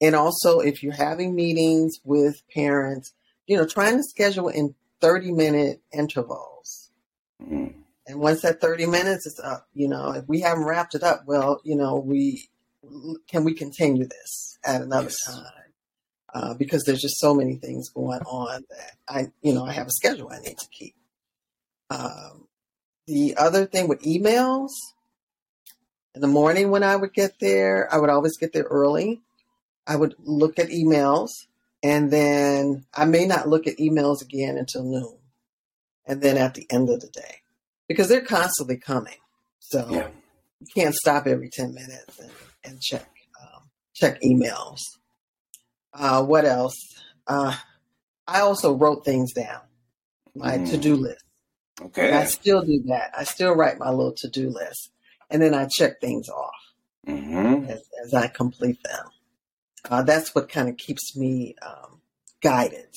[0.01, 3.13] and also if you're having meetings with parents,
[3.47, 6.91] you know, trying to schedule in 30 minute intervals.
[7.43, 7.75] Mm.
[8.07, 11.25] And once that 30 minutes is up, you know, if we haven't wrapped it up,
[11.27, 12.49] well, you know, we
[13.29, 15.25] can we continue this at another yes.
[15.27, 15.45] time?
[16.39, 19.89] Uh, because there's just so many things going on that I, you know, I have
[19.89, 20.95] a schedule I need to keep.
[21.91, 22.47] Um,
[23.09, 24.71] the other thing with emails,
[26.15, 29.21] in the morning when I would get there, I would always get there early.
[29.85, 31.31] I would look at emails
[31.83, 35.19] and then I may not look at emails again until noon.
[36.07, 37.39] And then at the end of the day,
[37.89, 39.19] because they're constantly coming.
[39.59, 40.09] So yeah.
[40.61, 42.31] you can't stop every 10 minutes and,
[42.63, 43.11] and check,
[43.43, 44.79] um, check emails.
[45.93, 46.95] Uh, what else?
[47.27, 47.55] Uh,
[48.27, 49.61] I also wrote things down,
[50.35, 50.71] my mm.
[50.71, 51.25] to do list.
[51.81, 52.09] Okay.
[52.09, 53.13] And I still do that.
[53.17, 54.91] I still write my little to do list,
[55.31, 56.55] and then I check things off
[57.07, 57.71] mm-hmm.
[57.71, 59.07] as, as, I complete them.
[59.89, 62.01] Uh, that's what kind of keeps me um,
[62.43, 62.95] guided.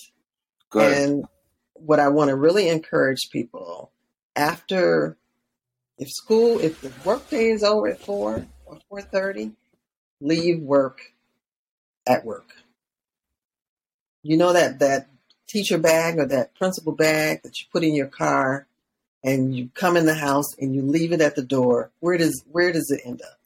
[0.69, 0.97] Good.
[0.97, 1.25] And
[1.73, 3.91] what I want to really encourage people
[4.35, 5.17] after,
[5.97, 9.51] if school, if the work day is over at four or four thirty,
[10.19, 11.01] leave work
[12.07, 12.55] at work
[14.23, 15.07] you know that that
[15.47, 18.67] teacher bag or that principal bag that you put in your car
[19.23, 21.91] and you come in the house and you leave it at the door?
[21.99, 23.39] Where does where does it end up?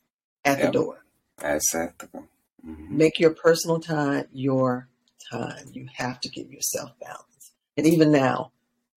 [0.43, 0.67] At yep.
[0.67, 1.05] the door.
[1.41, 2.21] Exactly
[2.67, 2.97] mm-hmm.
[2.97, 4.87] make your personal time your
[5.31, 5.65] time.
[5.73, 7.51] You have to give yourself balance.
[7.77, 8.51] And even now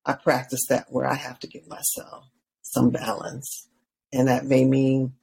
[0.07, 2.29] i practice that where i have to give myself
[2.63, 3.69] some balance.
[4.13, 5.15] And that may mean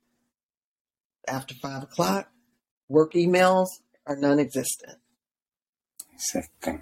[1.28, 2.30] after five o'clock
[2.88, 3.68] work emails
[4.06, 4.98] are non-existent
[6.16, 6.80] Exactly.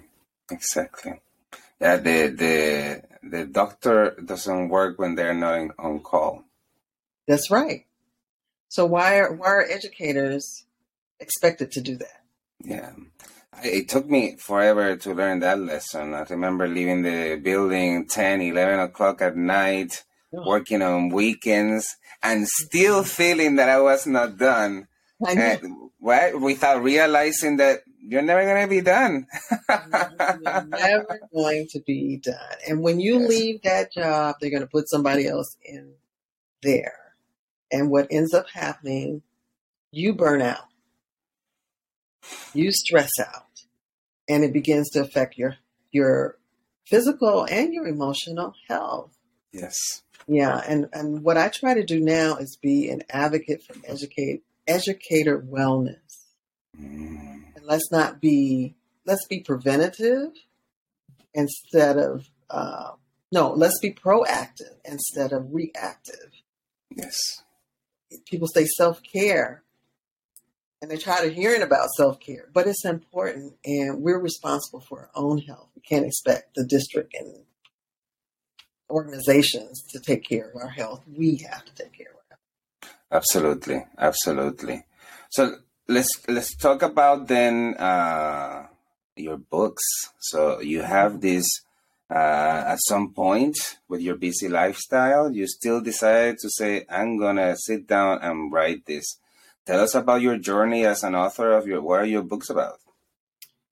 [0.50, 1.20] Exactly.
[1.80, 6.44] Yeah, the the the doctor doesn't work when they're not on call.
[7.26, 7.86] That's right.
[8.68, 10.64] So why are why are educators
[11.20, 12.22] expected to do that?
[12.62, 12.92] Yeah.
[13.62, 16.12] It took me forever to learn that lesson.
[16.12, 20.46] I remember leaving the building 10, 11 o'clock at night, oh.
[20.46, 24.88] working on weekends, and still feeling that I was not done.
[25.24, 25.42] I know.
[25.42, 26.38] And, right?
[26.38, 29.26] Without realizing that you're never going to be done.
[29.68, 32.56] you're never going to be done.
[32.68, 33.28] And when you yes.
[33.28, 35.94] leave that job, they're going to put somebody else in
[36.62, 36.98] there.
[37.72, 39.22] And what ends up happening,
[39.90, 40.68] you burn out,
[42.52, 43.64] you stress out,
[44.28, 45.56] and it begins to affect your
[45.90, 46.38] your
[46.86, 49.16] physical and your emotional health.
[49.52, 50.02] Yes.
[50.28, 54.42] Yeah, and and what I try to do now is be an advocate for educate
[54.68, 55.96] educator wellness.
[56.80, 57.33] Mm
[57.64, 58.74] let's not be
[59.06, 60.30] let's be preventative
[61.32, 62.92] instead of uh,
[63.32, 66.30] no let's be proactive instead of reactive.
[66.94, 67.18] Yes.
[68.26, 69.62] People say self-care
[70.80, 75.10] and they're tired of hearing about self-care but it's important and we're responsible for our
[75.14, 75.70] own health.
[75.74, 77.44] We can't expect the district and
[78.90, 81.02] organizations to take care of our health.
[81.06, 82.94] We have to take care of our health.
[83.10, 83.84] Absolutely.
[83.98, 84.84] Absolutely.
[85.30, 85.56] So
[85.88, 88.66] let's let's talk about then uh,
[89.16, 89.82] your books.
[90.18, 91.46] So you have this
[92.10, 93.56] uh, at some point
[93.88, 98.86] with your busy lifestyle, you still decided to say, "I'm gonna sit down and write
[98.86, 99.18] this."
[99.66, 101.80] Tell us about your journey as an author of your.
[101.80, 102.80] What are your books about?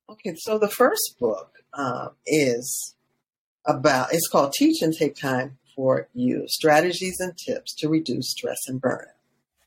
[0.09, 2.95] Okay, so the first book uh, is
[3.67, 4.13] about.
[4.13, 8.81] It's called "Teach and Take Time for You: Strategies and Tips to Reduce Stress and
[8.81, 9.13] Burnout."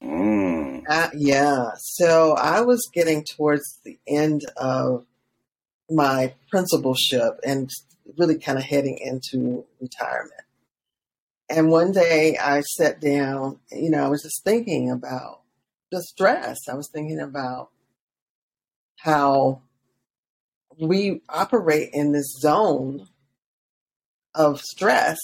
[0.02, 0.35] Mm.
[0.88, 1.72] Uh, yeah.
[1.78, 5.06] So I was getting towards the end of
[5.90, 7.70] my principalship and
[8.18, 10.34] really kind of heading into retirement.
[11.50, 15.42] And one day I sat down, you know, I was just thinking about
[15.92, 16.58] the stress.
[16.70, 17.70] I was thinking about
[18.98, 19.62] how
[20.80, 23.08] we operate in this zone
[24.34, 25.18] of stress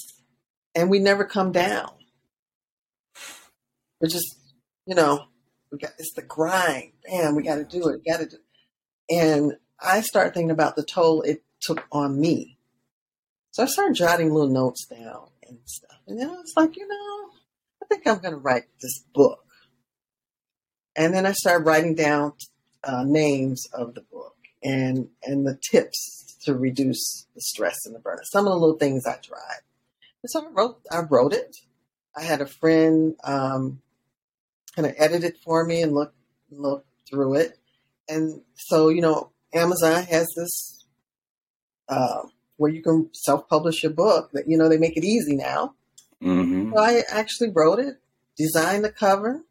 [0.76, 1.92] and we never come down.
[4.00, 4.38] We're just,
[4.86, 5.26] you know,
[5.72, 6.92] we got it's the grind.
[7.10, 8.06] Man, we got to do it.
[8.06, 8.38] Got to do.
[9.10, 12.58] And I start thinking about the toll it took on me.
[13.52, 15.98] So I started jotting little notes down and stuff.
[16.08, 17.30] And then I was like, you know,
[17.82, 19.46] I think I'm going to write this book.
[20.96, 22.34] And then I started writing down
[22.84, 28.00] uh, names of the book and and the tips to reduce the stress and the
[28.00, 28.26] burnout.
[28.32, 29.62] Some of the little things I tried.
[30.24, 31.56] And so I wrote I wrote it.
[32.16, 33.82] I had a friend um,
[34.76, 36.14] kind of edit it for me and look
[36.50, 37.58] look through it.
[38.10, 40.86] And so you know, Amazon has this
[41.90, 42.24] uh,
[42.58, 44.32] where you can self publish your book.
[44.34, 45.76] That you know they make it easy now.
[46.24, 46.74] Mm-hmm.
[46.74, 47.96] So I actually wrote it,
[48.38, 49.44] designed the cover,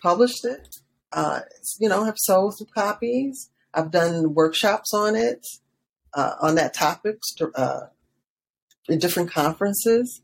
[0.00, 0.68] published it.
[1.12, 1.40] Uh,
[1.80, 3.50] you know, have sold some copies.
[3.74, 5.44] I've done workshops on it,
[6.14, 7.18] uh, on that topic,
[7.54, 7.80] uh,
[8.88, 10.22] in different conferences,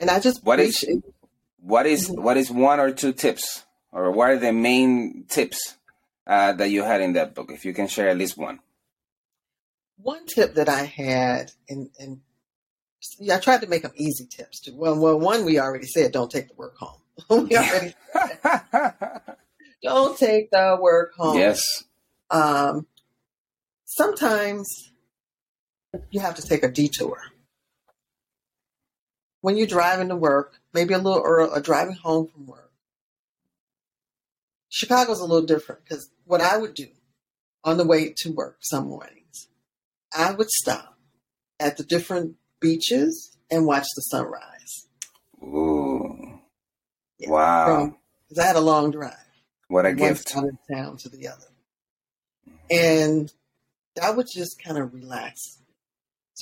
[0.00, 1.02] and I just what is preach-
[1.64, 2.22] what is Mhm.
[2.22, 5.76] what is one or two tips, or what are the main tips
[6.26, 7.50] uh, that you had in that book?
[7.50, 8.60] If you can share at least one.
[9.96, 12.20] one tip that I had, and and
[13.20, 14.74] yeah, I tried to make them easy tips too.
[14.74, 17.00] Well, well, one we already said, don't take the work home.
[17.30, 17.94] we already
[19.82, 21.38] don't take the work home.
[21.38, 21.64] yes.
[22.30, 22.86] Um,
[23.84, 24.66] sometimes
[26.10, 27.18] you have to take a detour.
[29.42, 32.72] When you're driving to work, maybe a little early, or driving home from work.
[34.70, 36.86] Chicago's a little different because what I would do
[37.64, 39.48] on the way to work some mornings,
[40.16, 40.96] I would stop
[41.60, 44.86] at the different beaches and watch the sunrise.
[45.42, 46.40] Ooh.
[47.18, 47.30] Yeah.
[47.30, 47.96] Wow.
[48.28, 49.12] Because I had a long drive.
[49.68, 50.34] what a from one gift.
[50.34, 51.46] of town to the other.
[52.48, 52.56] Mm-hmm.
[52.70, 53.32] And
[54.02, 55.58] I would just kind of relax.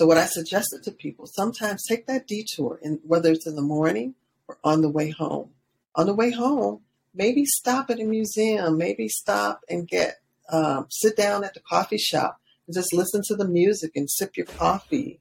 [0.00, 3.60] So what I suggested to people, sometimes take that detour, and whether it's in the
[3.60, 4.14] morning
[4.48, 5.50] or on the way home.
[5.94, 6.80] On the way home,
[7.12, 11.98] maybe stop at a museum, maybe stop and get um, sit down at the coffee
[11.98, 15.20] shop and just listen to the music and sip your coffee.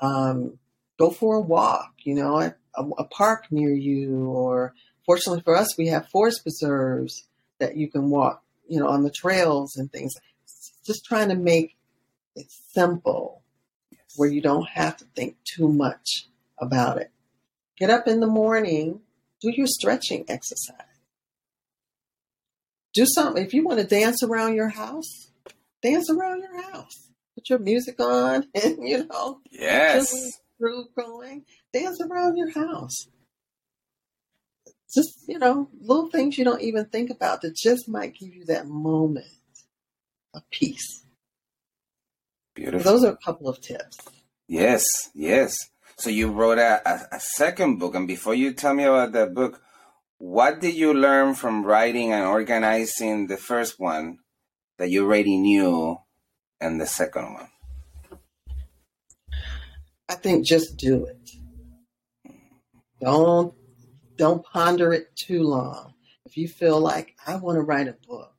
[0.00, 0.58] Um,
[0.98, 2.54] go for a walk, you know, a,
[2.96, 4.72] a park near you, or
[5.04, 9.10] fortunately for us, we have forest preserves that you can walk, you know, on the
[9.10, 10.14] trails and things.
[10.86, 11.76] Just trying to make
[12.34, 13.42] it simple
[14.16, 16.26] where you don't have to think too much
[16.58, 17.10] about it.
[17.78, 19.00] Get up in the morning,
[19.40, 20.76] do your stretching exercise.
[22.94, 23.44] Do something.
[23.44, 25.30] If you want to dance around your house,
[25.82, 27.08] dance around your house.
[27.34, 30.12] Put your music on and, you know, Yes.
[30.60, 31.44] groove going.
[31.72, 33.08] Dance around your house.
[34.94, 38.44] Just, you know, little things you don't even think about that just might give you
[38.44, 39.26] that moment
[40.32, 41.03] of peace.
[42.54, 42.92] Beautiful.
[42.92, 43.98] Those are a couple of tips.
[44.46, 45.56] Yes, yes.
[45.96, 49.34] So you wrote a, a, a second book, and before you tell me about that
[49.34, 49.60] book,
[50.18, 54.18] what did you learn from writing and organizing the first one
[54.78, 55.98] that you already knew,
[56.60, 57.48] and the second one?
[60.08, 61.30] I think just do it.
[63.00, 63.54] Don't
[64.16, 65.94] don't ponder it too long.
[66.26, 68.33] If you feel like I want to write a book,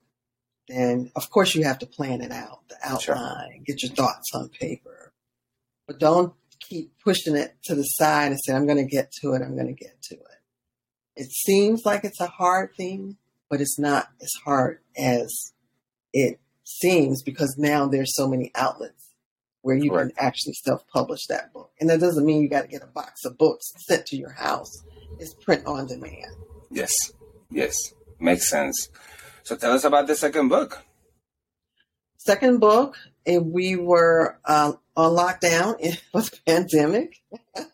[0.67, 3.15] then of course you have to plan it out, the Sure.
[3.15, 5.13] outline, get your thoughts on paper.
[5.87, 9.33] But don't keep pushing it to the side and say, I'm going to get to
[9.33, 10.21] it, I'm going to get to it.
[11.15, 13.17] It seems like it's a hard thing,
[13.49, 15.53] but it's not as hard as
[16.11, 19.11] it seems because now there's so many outlets
[19.61, 20.15] where you Correct.
[20.17, 21.71] can actually self-publish that book.
[21.79, 24.31] And that doesn't mean you got to get a box of books sent to your
[24.31, 24.71] house.
[25.19, 26.35] It's print on demand.
[26.71, 26.91] Yes,
[27.51, 27.77] yes,
[28.19, 28.89] makes sense.
[29.45, 30.83] So tell us about the second book.
[32.17, 35.77] Second book, and we were uh, on lockdown
[36.13, 37.21] with the pandemic.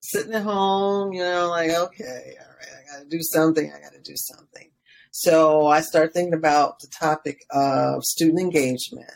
[0.00, 3.72] Sitting at home, you know, like, okay, all right, I got to do something.
[3.72, 4.70] I got to do something.
[5.12, 9.10] So I start thinking about the topic of student engagement.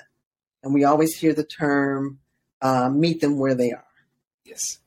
[0.62, 2.20] And we always hear the term
[2.60, 3.84] uh, meet them where they are,
[4.44, 4.78] Yes.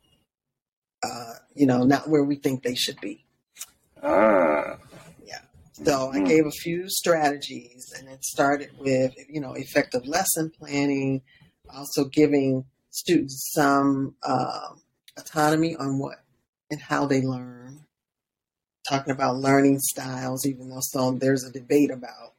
[1.04, 3.26] uh, you know, not where we think they should be.
[4.02, 4.78] Ah,
[5.84, 6.28] So I Mhm.
[6.28, 11.22] gave a few strategies, and it started with you know effective lesson planning,
[11.70, 14.82] also giving students some um,
[15.18, 16.24] autonomy on what
[16.72, 17.86] and how they learn.
[18.88, 22.36] Talking about learning styles, even though some there's a debate about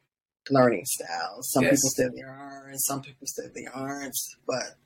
[0.49, 1.51] learning styles.
[1.51, 1.75] Some Yes.
[1.77, 4.17] people say there are, and some people say they aren't.
[4.47, 4.77] But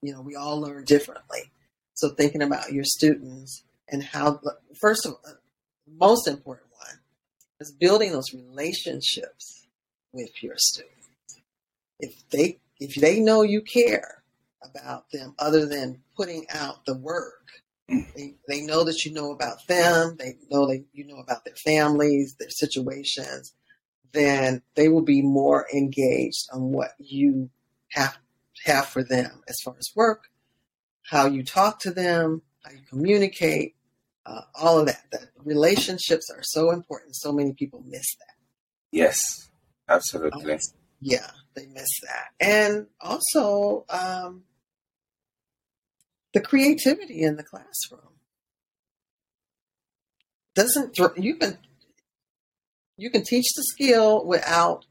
[0.00, 1.50] you know, we all learn differently.
[1.94, 4.40] So thinking about your students and how
[4.80, 5.34] first of all,
[5.86, 6.67] most important
[7.60, 9.66] is building those relationships
[10.12, 11.08] with your students.
[12.00, 14.18] If they if they know you care,
[14.62, 17.34] about them other than putting out the work.
[17.88, 20.16] They, they know that you know about them.
[20.18, 23.54] They know that you know about their families, their situations.
[24.12, 27.50] Then they will be more engaged on what you
[27.92, 28.18] have
[28.64, 30.24] have for them as far as work,
[31.02, 33.76] how you talk to them, how you communicate,
[34.28, 35.02] uh, all of that.
[35.12, 37.16] That relationships are so important.
[37.16, 38.34] So many people miss that.
[38.92, 39.50] Yes,
[39.88, 40.54] absolutely.
[40.54, 40.60] Um,
[41.00, 44.42] yeah, they miss that, and also um,
[46.34, 48.18] the creativity in the classroom
[50.54, 50.98] doesn't.
[51.16, 51.58] You can
[52.96, 54.86] you can teach the skill without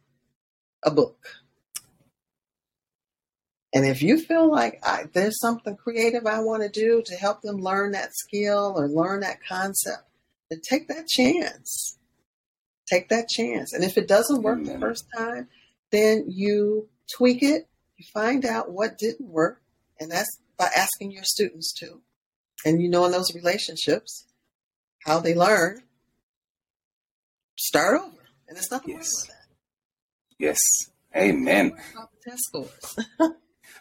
[0.84, 1.37] a book.
[3.78, 7.44] And if you feel like I, there's something creative I want to do to help
[7.44, 10.02] them learn that skill or learn that concept,
[10.50, 11.96] then take that chance.
[12.90, 13.74] Take that chance.
[13.74, 14.80] And if it doesn't work the hmm.
[14.80, 15.50] first time,
[15.92, 17.68] then you tweak it,
[17.98, 19.62] you find out what didn't work,
[20.00, 22.02] and that's by asking your students to.
[22.66, 24.26] And you know in those relationships
[25.06, 25.84] how they learn,
[27.60, 28.26] start over.
[28.48, 29.12] And it's nothing Yes.
[29.14, 29.48] wrong with that.
[30.40, 30.60] Yes.
[31.16, 31.74] Amen.
[32.24, 33.38] Test scores.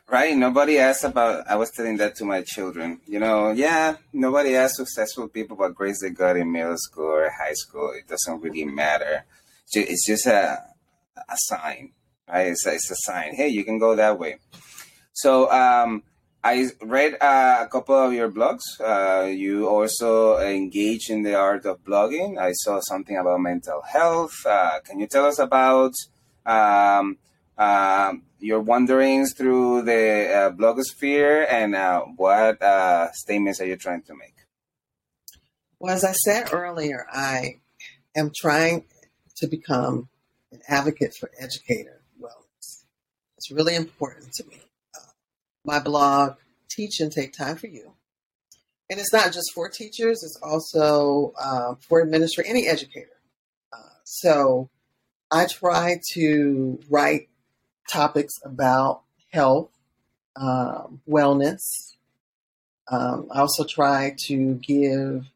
[0.08, 0.36] Right?
[0.36, 3.00] Nobody asks about, I was telling that to my children.
[3.06, 7.30] You know, yeah, nobody asks successful people what grades they got in middle school or
[7.30, 7.92] high school.
[7.96, 9.24] It doesn't really matter.
[9.72, 10.62] It's just a,
[11.16, 11.92] a sign,
[12.28, 12.48] right?
[12.48, 13.34] It's a, it's a sign.
[13.34, 14.36] Hey, you can go that way.
[15.12, 16.02] So, um,
[16.44, 18.62] I read uh, a couple of your blogs.
[18.78, 22.38] Uh, you also engage in the art of blogging.
[22.38, 24.46] I saw something about mental health.
[24.46, 25.94] Uh, can you tell us about
[26.46, 27.18] um,
[27.58, 34.02] um, your wanderings through the uh, blogosphere and uh, what uh, statements are you trying
[34.02, 34.34] to make?
[35.78, 37.60] Well, as I said earlier, I
[38.16, 38.84] am trying
[39.36, 40.08] to become
[40.52, 42.84] an advocate for educator wellness.
[43.36, 44.60] It's really important to me.
[44.94, 45.10] Uh,
[45.64, 46.36] my blog,
[46.70, 47.92] Teach and Take Time for You.
[48.88, 53.08] And it's not just for teachers, it's also uh, for administrators, any educator.
[53.72, 54.70] Uh, so
[55.30, 57.28] I try to write
[57.90, 59.70] topics about health,
[60.36, 61.60] um, wellness.
[62.90, 65.26] Um, I also try to give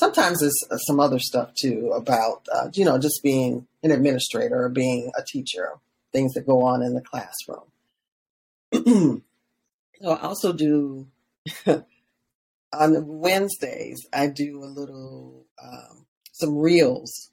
[0.00, 4.64] sometimes it's uh, some other stuff too about uh, you know just being an administrator
[4.64, 5.74] or being a teacher
[6.12, 7.68] things that go on in the classroom
[10.00, 11.06] so i also do
[12.72, 17.30] on wednesdays i do a little um, some reels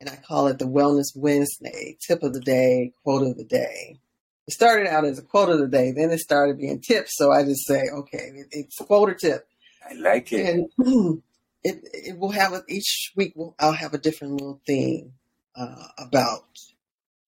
[0.00, 3.98] and i call it the wellness wednesday tip of the day quote of the day
[4.46, 7.30] it started out as a quote of the day then it started being tips so
[7.32, 9.46] i just say okay it- it's quote or tip
[9.88, 10.46] I like it.
[10.46, 10.68] and
[11.64, 13.32] it it will have a, each week.
[13.34, 15.14] Will, I'll have a different little theme
[15.56, 16.44] uh, about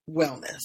[0.08, 0.60] wellness,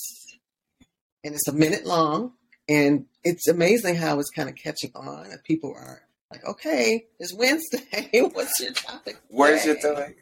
[1.24, 2.34] and it's a minute long.
[2.70, 7.34] And it's amazing how it's kind of catching on, and people are like, "Okay, it's
[7.34, 8.10] Wednesday.
[8.34, 9.18] What's your topic?
[9.30, 10.18] Where's your topic?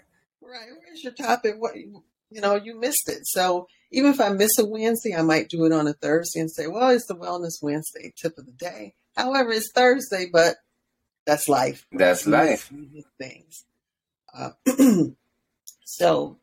[0.46, 1.56] Right, where's your topic?
[1.58, 3.22] What you know, you missed it.
[3.24, 6.52] So even if I miss a Wednesday, I might do it on a Thursday and
[6.52, 10.58] say, "Well, it's the Wellness Wednesday tip of the day." However, it's Thursday, but
[11.26, 11.88] that's life.
[11.92, 12.72] That's life.
[13.18, 13.66] Things.
[14.34, 14.52] Uh,
[15.86, 16.38] so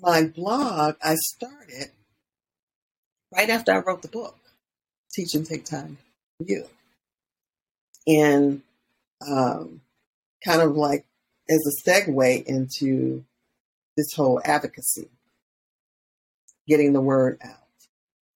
[0.00, 1.90] my blog I started
[3.34, 4.38] right after I wrote the book,
[5.12, 5.98] Teach and Take Time
[6.36, 6.64] for You,
[8.06, 8.62] and
[9.26, 9.80] um,
[10.44, 11.06] kind of like
[11.48, 13.24] as a segue into
[13.98, 15.10] this whole advocacy,
[16.68, 17.56] getting the word out.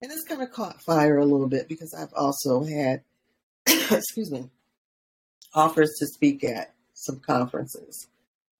[0.02, 3.02] And it's kind of caught fire a little bit because I've also had,
[3.66, 4.50] excuse me,
[5.54, 8.08] offers to speak at some conferences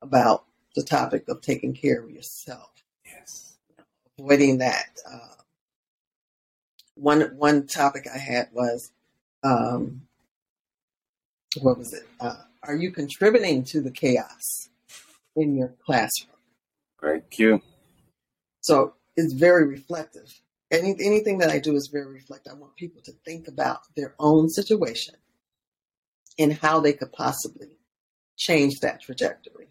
[0.01, 0.45] about
[0.77, 2.71] the topic of taking care of yourself,
[3.05, 3.57] Yes.
[4.19, 4.87] avoiding that.
[5.11, 5.19] Uh,
[6.95, 8.93] one one topic I had was,
[9.43, 10.03] um,
[11.61, 12.07] what was it?
[12.21, 14.69] Uh, are you contributing to the chaos
[15.35, 16.32] in your classroom?
[17.03, 17.61] Great cue.
[18.61, 20.41] So it's very reflective.
[20.71, 22.53] Any, anything that I do is very reflective.
[22.53, 25.17] I want people to think about their own situation
[26.39, 27.67] and how they could possibly
[28.39, 29.69] change that trajectory.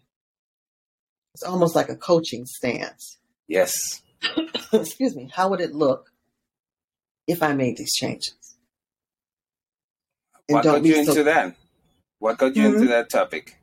[1.34, 3.18] It's almost like a coaching stance.
[3.48, 4.02] Yes.
[4.72, 5.30] Excuse me.
[5.34, 6.12] How would it look
[7.26, 8.34] if I made these changes?
[10.48, 11.56] And What got you into so- that?
[12.18, 12.88] What got you into Mhm.
[12.88, 13.56] that topic?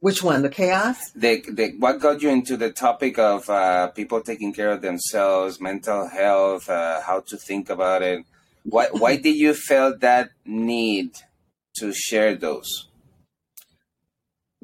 [0.00, 0.42] Which one?
[0.42, 1.10] The chaos?
[1.12, 5.60] The, the, what got you into the topic of uh, people taking care of themselves,
[5.60, 8.24] mental health, uh, how to think about it?
[8.64, 11.12] Why, why did you feel that need
[11.76, 12.88] to share those?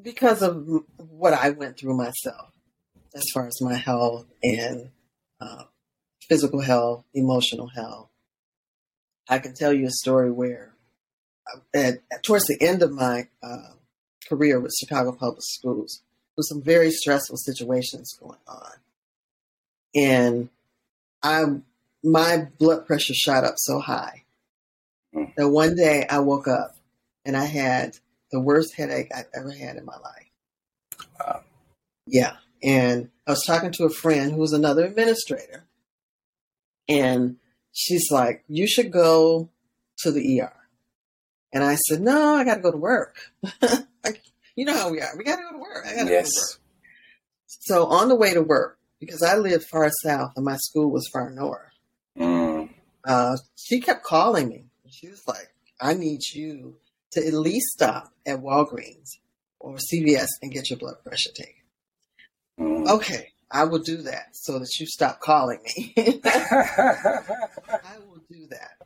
[0.03, 0.67] because of
[0.97, 2.53] what I went through myself,
[3.15, 4.91] as far as my health and
[5.41, 5.65] uh,
[6.29, 8.09] physical health, emotional health.
[9.29, 10.75] I can tell you a story where,
[11.53, 13.75] uh, at, at, towards the end of my uh,
[14.29, 18.73] career with Chicago Public Schools, there was some very stressful situations going on,
[19.95, 20.49] and
[21.23, 21.45] I
[22.05, 24.25] my blood pressure shot up so high
[25.15, 25.35] mm.
[25.37, 26.77] that one day I woke up
[27.25, 27.97] and I had
[28.31, 30.31] the worst headache I've ever had in my life.
[31.21, 31.43] Wow.
[32.07, 32.37] Yeah.
[32.63, 35.65] And I was talking to a friend who was another administrator.
[36.89, 37.37] And
[37.73, 39.49] she's like, You should go
[39.99, 40.53] to the ER.
[41.53, 43.17] And I said, No, I got to go to work.
[44.05, 44.23] like,
[44.57, 45.17] you know how we are.
[45.17, 45.87] We got to go to work.
[45.87, 46.31] I got to yes.
[46.31, 46.59] go to work.
[47.47, 51.09] So on the way to work, because I lived far south and my school was
[51.13, 51.73] far north,
[52.19, 52.69] mm.
[53.05, 54.65] uh, she kept calling me.
[54.89, 56.77] She was like, I need you
[57.13, 59.09] to at least stop at Walgreens
[59.59, 61.55] or CVS and get your blood pressure taken.
[62.61, 62.89] Mm.
[62.89, 65.93] Okay, I will do that so that you stop calling me.
[66.25, 68.77] I will do that.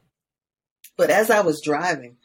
[0.96, 2.16] But as I was driving,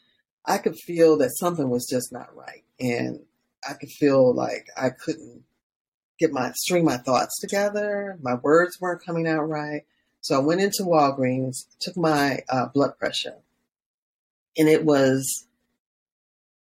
[0.45, 2.63] I could feel that something was just not right.
[2.79, 3.19] And
[3.67, 5.43] I could feel like I couldn't
[6.19, 8.17] get my string my thoughts together.
[8.21, 9.83] My words weren't coming out right.
[10.21, 13.37] So I went into Walgreens, took my uh, blood pressure,
[14.55, 15.47] and it was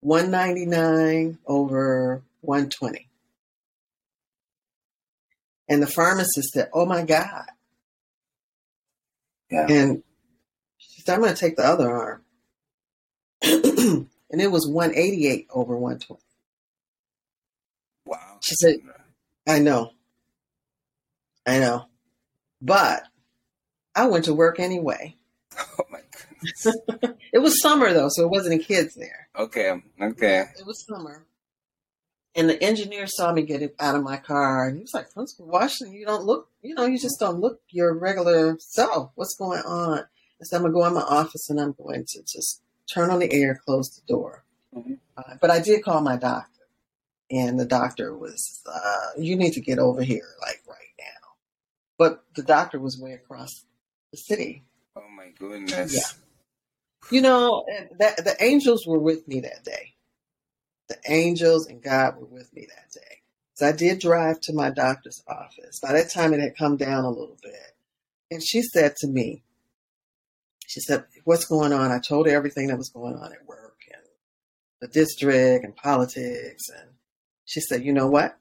[0.00, 3.08] 199 over 120.
[5.68, 7.46] And the pharmacist said, Oh my God.
[9.50, 9.66] Yeah.
[9.68, 10.02] And
[10.78, 12.22] she said, I'm going to take the other arm.
[14.30, 16.20] and it was 188 over 120.
[18.04, 18.38] Wow.
[18.40, 18.76] She said,
[19.46, 19.92] I know.
[21.46, 21.86] I know.
[22.60, 23.04] But
[23.94, 25.16] I went to work anyway.
[25.58, 27.16] Oh my goodness.
[27.32, 29.28] it was summer though, so it wasn't any kids there.
[29.36, 29.68] Okay.
[29.70, 30.44] Um, okay.
[30.58, 31.26] It was summer.
[32.34, 35.46] And the engineer saw me get out of my car and he was like, Principal
[35.46, 39.10] Washington, you don't look, you know, you just don't look your regular self.
[39.14, 40.00] What's going on?
[40.00, 42.62] I said, I'm going to go in my office and I'm going to just
[42.92, 44.44] turn on the air, close the door.
[44.74, 44.94] Mm-hmm.
[45.16, 46.52] Uh, but I did call my doctor.
[47.30, 51.28] And the doctor was, uh, you need to get over here, like right now.
[51.98, 53.66] But the doctor was way across
[54.12, 54.64] the city.
[54.96, 55.94] Oh my goodness.
[55.94, 57.10] Yeah.
[57.10, 57.66] You know,
[57.98, 59.94] that, the angels were with me that day
[60.88, 63.22] the angels and God were with me that day.
[63.54, 65.80] So I did drive to my doctor's office.
[65.80, 67.74] By that time, it had come down a little bit.
[68.30, 69.42] And she said to me,
[70.68, 71.90] she said, What's going on?
[71.90, 74.02] I told her everything that was going on at work and
[74.80, 76.64] the district and politics.
[76.68, 76.90] And
[77.46, 78.36] she said, You know what?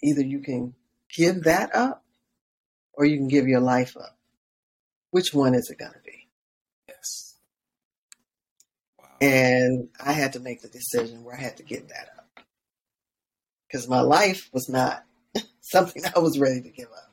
[0.00, 0.74] Either you can
[1.12, 2.04] give that up
[2.92, 4.16] or you can give your life up.
[5.10, 6.28] Which one is it going to be?
[6.88, 7.34] Yes.
[9.20, 12.44] And I had to make the decision where I had to give that up.
[13.66, 15.04] Because my life was not
[15.62, 17.12] something I was ready to give up.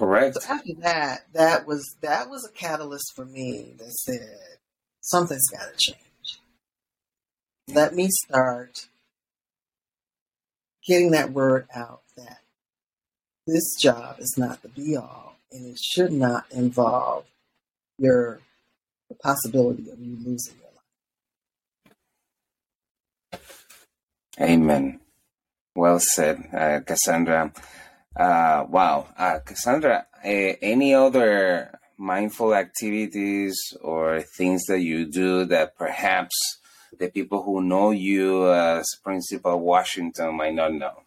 [0.00, 0.40] Correct.
[0.40, 4.38] So after that, that was that was a catalyst for me that said
[5.02, 6.40] something's gotta change.
[7.68, 8.86] Let me start
[10.88, 12.38] getting that word out that
[13.46, 17.26] this job is not the be all and it should not involve
[17.98, 18.40] your
[19.10, 20.70] the possibility of you losing your
[23.34, 23.42] life.
[24.40, 25.00] Amen.
[25.76, 27.52] Well said, uh, Cassandra.
[28.16, 29.06] Uh, wow.
[29.16, 36.34] Uh, Cassandra, any other mindful activities or things that you do that perhaps
[36.98, 41.02] the people who know you as Principal Washington might not know?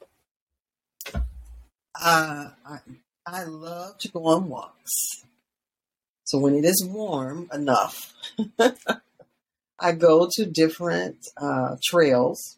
[1.99, 2.79] Uh, I,
[3.25, 4.91] I love to go on walks.
[6.23, 8.13] So when it is warm enough,
[9.79, 12.57] I go to different uh, trails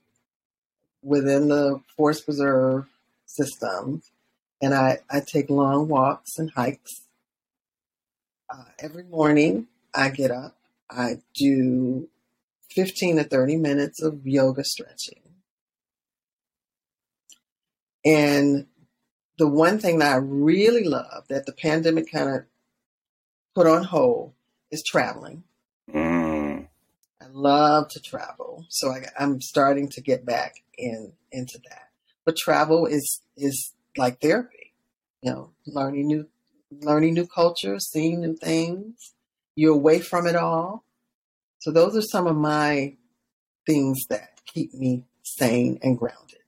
[1.01, 2.85] within the forest preserve
[3.25, 4.01] system,
[4.65, 7.01] and I, I take long walks and hikes.
[8.51, 10.57] Uh, every morning, I get up,
[10.89, 12.09] I do
[12.71, 15.21] 15 to 30 minutes of yoga stretching.
[18.03, 18.65] And
[19.37, 22.45] the one thing that I really love that the pandemic kind of
[23.53, 24.33] put on hold
[24.71, 25.43] is traveling.
[25.93, 26.67] Mm.
[27.21, 31.89] I love to travel, so I, I'm starting to get back in into that.
[32.25, 34.54] But travel is is like therapy.
[35.25, 36.27] You know, learning new
[36.81, 39.15] learning new cultures, seeing new things.
[39.55, 40.85] You're away from it all.
[41.57, 42.95] So those are some of my
[43.65, 46.43] things that keep me sane and grounded.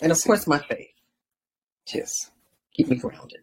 [0.00, 0.88] And of course my faith.
[1.92, 2.30] Yes.
[2.72, 3.40] Keep me grounded.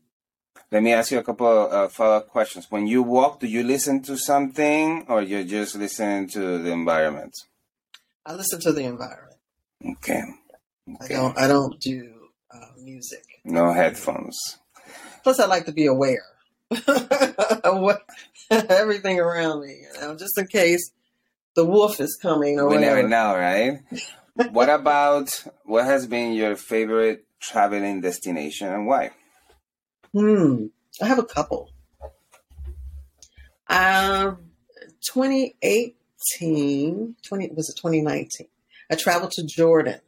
[0.72, 2.66] Let me ask you a couple of uh, follow-up questions.
[2.72, 7.36] When you walk, do you listen to something or you're just listening to the environment?
[8.26, 9.38] I listen to the environment.
[9.86, 10.24] Okay.
[11.04, 11.16] okay.
[11.16, 11.38] I don't.
[11.38, 13.24] I don't do uh, music.
[13.44, 14.58] No headphones.
[15.24, 16.26] Plus, I like to be aware
[16.72, 18.02] of what
[18.52, 20.92] everything around me, you know, just in case
[21.56, 22.96] the wolf is coming or we whatever.
[22.98, 23.80] never know, right?
[24.52, 29.12] what about what has been your favorite traveling destination and why?
[30.14, 30.66] Hmm.
[31.02, 31.70] I have a couple.
[33.70, 34.38] Um,
[35.02, 38.48] 2018, 20, was it 2019?
[38.92, 40.02] I traveled to Jordan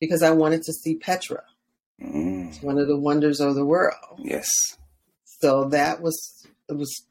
[0.00, 1.42] because I wanted to see Petra.
[2.02, 4.18] Mm, It's one of the wonders of the world.
[4.18, 4.48] yes.
[5.24, 7.06] So that was it was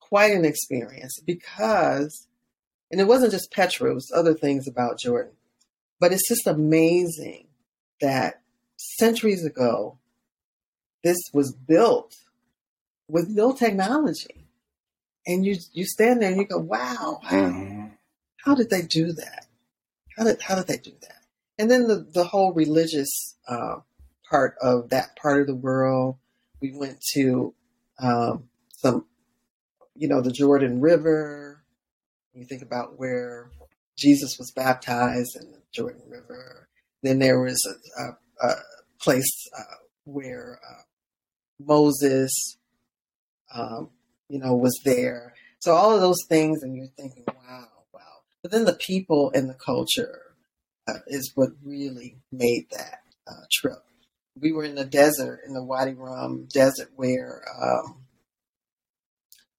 [0.00, 2.26] quite an experience because
[2.90, 5.32] and it wasn't just Petra, it was other things about Jordan.
[6.00, 7.46] But it's just amazing
[8.00, 8.40] that
[8.76, 9.98] centuries ago
[11.02, 12.16] this was built
[13.08, 14.46] with no technology.
[15.26, 17.92] And you you stand there and you go, Wow, Mhm.
[18.44, 19.46] how did they do that?
[20.16, 21.22] How did how did they do that?
[21.58, 23.76] And then the the whole religious uh,
[24.28, 26.16] part of that part of the world.
[26.60, 27.54] We went to
[27.98, 29.06] um, some,
[29.94, 31.62] you know, the Jordan River.
[32.32, 33.50] You think about where
[33.96, 36.68] Jesus was baptized in the Jordan River.
[37.02, 37.60] Then there was
[37.98, 38.54] a, a, a
[38.98, 40.82] place uh, where uh,
[41.60, 42.56] Moses,
[43.54, 43.90] um,
[44.28, 45.34] you know, was there.
[45.60, 48.00] So all of those things, and you're thinking, wow, wow.
[48.42, 50.34] But then the people and the culture
[50.88, 53.82] uh, is what really made that uh, trip.
[54.40, 58.04] We were in the desert, in the Wadi Rum desert, where um,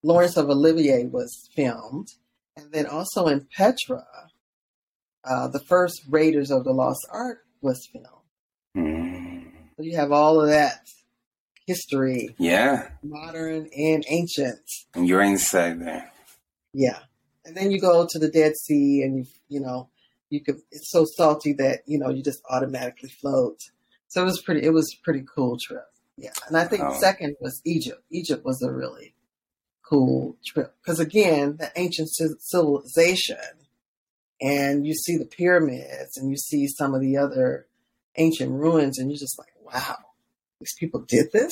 [0.04, 2.10] Lawrence of Arabia was filmed,
[2.58, 4.06] and then also in Petra,
[5.24, 8.08] uh, the first Raiders of the Lost Ark was filmed.
[8.78, 9.52] Mm.
[9.78, 10.82] So you have all of that
[11.66, 14.60] history, Yeah, modern and ancient.
[14.94, 16.12] and you're inside there.
[16.74, 17.00] Yeah.
[17.46, 19.90] And then you go to the Dead Sea and you you know,
[20.30, 23.58] you could it's so salty that, you know, you just automatically float.
[24.08, 25.86] So it was pretty it was a pretty cool trip.
[26.18, 26.32] Yeah.
[26.48, 26.98] And I think Oh.
[27.00, 28.02] second was Egypt.
[28.12, 29.16] Egypt was a really
[29.84, 33.38] cool trip because again, the ancient civilization
[34.42, 37.68] and you see the pyramids and you see some of the other
[38.18, 39.98] ancient ruins and you're just like, wow,
[40.60, 41.52] these people did this?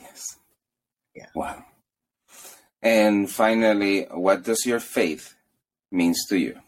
[0.00, 0.36] Yes.
[1.14, 1.26] Yeah.
[1.34, 1.64] Wow.
[2.82, 5.34] And finally, what does your faith
[5.90, 6.60] means to you?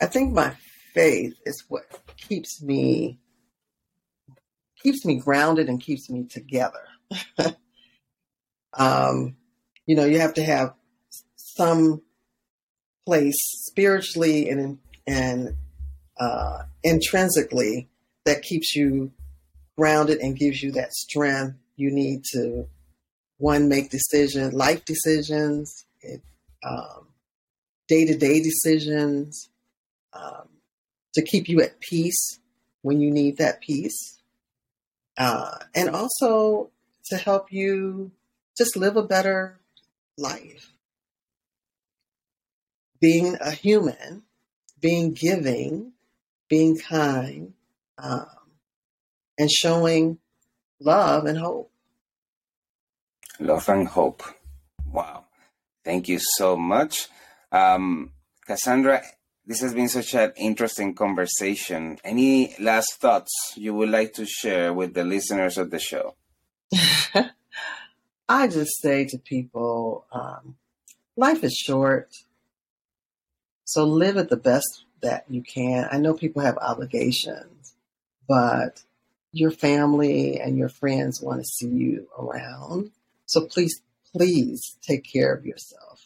[0.00, 0.54] I think my
[0.94, 1.84] faith is what
[2.28, 3.18] keeps me
[4.82, 6.86] keeps me grounded and keeps me together.
[8.78, 9.36] um,
[9.86, 10.74] you know, you have to have
[11.36, 12.02] some
[13.04, 13.36] place
[13.68, 15.56] spiritually and and
[16.18, 17.88] uh, intrinsically
[18.24, 19.12] that keeps you
[19.76, 22.66] grounded and gives you that strength you need to
[23.38, 25.84] one make decisions, life decisions,
[26.66, 27.08] um,
[27.86, 29.50] day-to-day decisions,
[30.12, 30.48] um,
[31.16, 32.38] to keep you at peace
[32.82, 34.18] when you need that peace,
[35.16, 36.70] uh, and also
[37.06, 38.12] to help you
[38.56, 39.58] just live a better
[40.18, 40.72] life.
[43.00, 44.24] Being a human,
[44.80, 45.92] being giving,
[46.48, 47.54] being kind,
[47.98, 48.26] um,
[49.38, 50.18] and showing
[50.78, 51.70] love and hope.
[53.40, 54.22] Love and hope.
[54.86, 55.24] Wow.
[55.82, 57.08] Thank you so much.
[57.50, 58.12] Um,
[58.46, 59.02] Cassandra,
[59.46, 61.98] this has been such an interesting conversation.
[62.02, 66.16] Any last thoughts you would like to share with the listeners of the show?
[68.28, 70.56] I just say to people, um,
[71.16, 72.12] life is short.
[73.64, 75.88] So live it the best that you can.
[75.92, 77.74] I know people have obligations,
[78.28, 78.82] but
[79.30, 82.90] your family and your friends want to see you around.
[83.26, 83.80] So please,
[84.12, 86.05] please take care of yourself.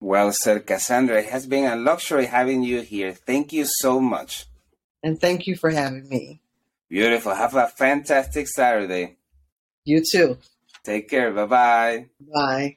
[0.00, 1.18] Well said, Cassandra.
[1.18, 3.12] It has been a luxury having you here.
[3.12, 4.46] Thank you so much.
[5.02, 6.40] And thank you for having me.
[6.88, 7.34] Beautiful.
[7.34, 9.16] Have a fantastic Saturday.
[9.84, 10.38] You too.
[10.84, 11.30] Take care.
[11.32, 12.06] Bye bye.
[12.34, 12.76] Bye.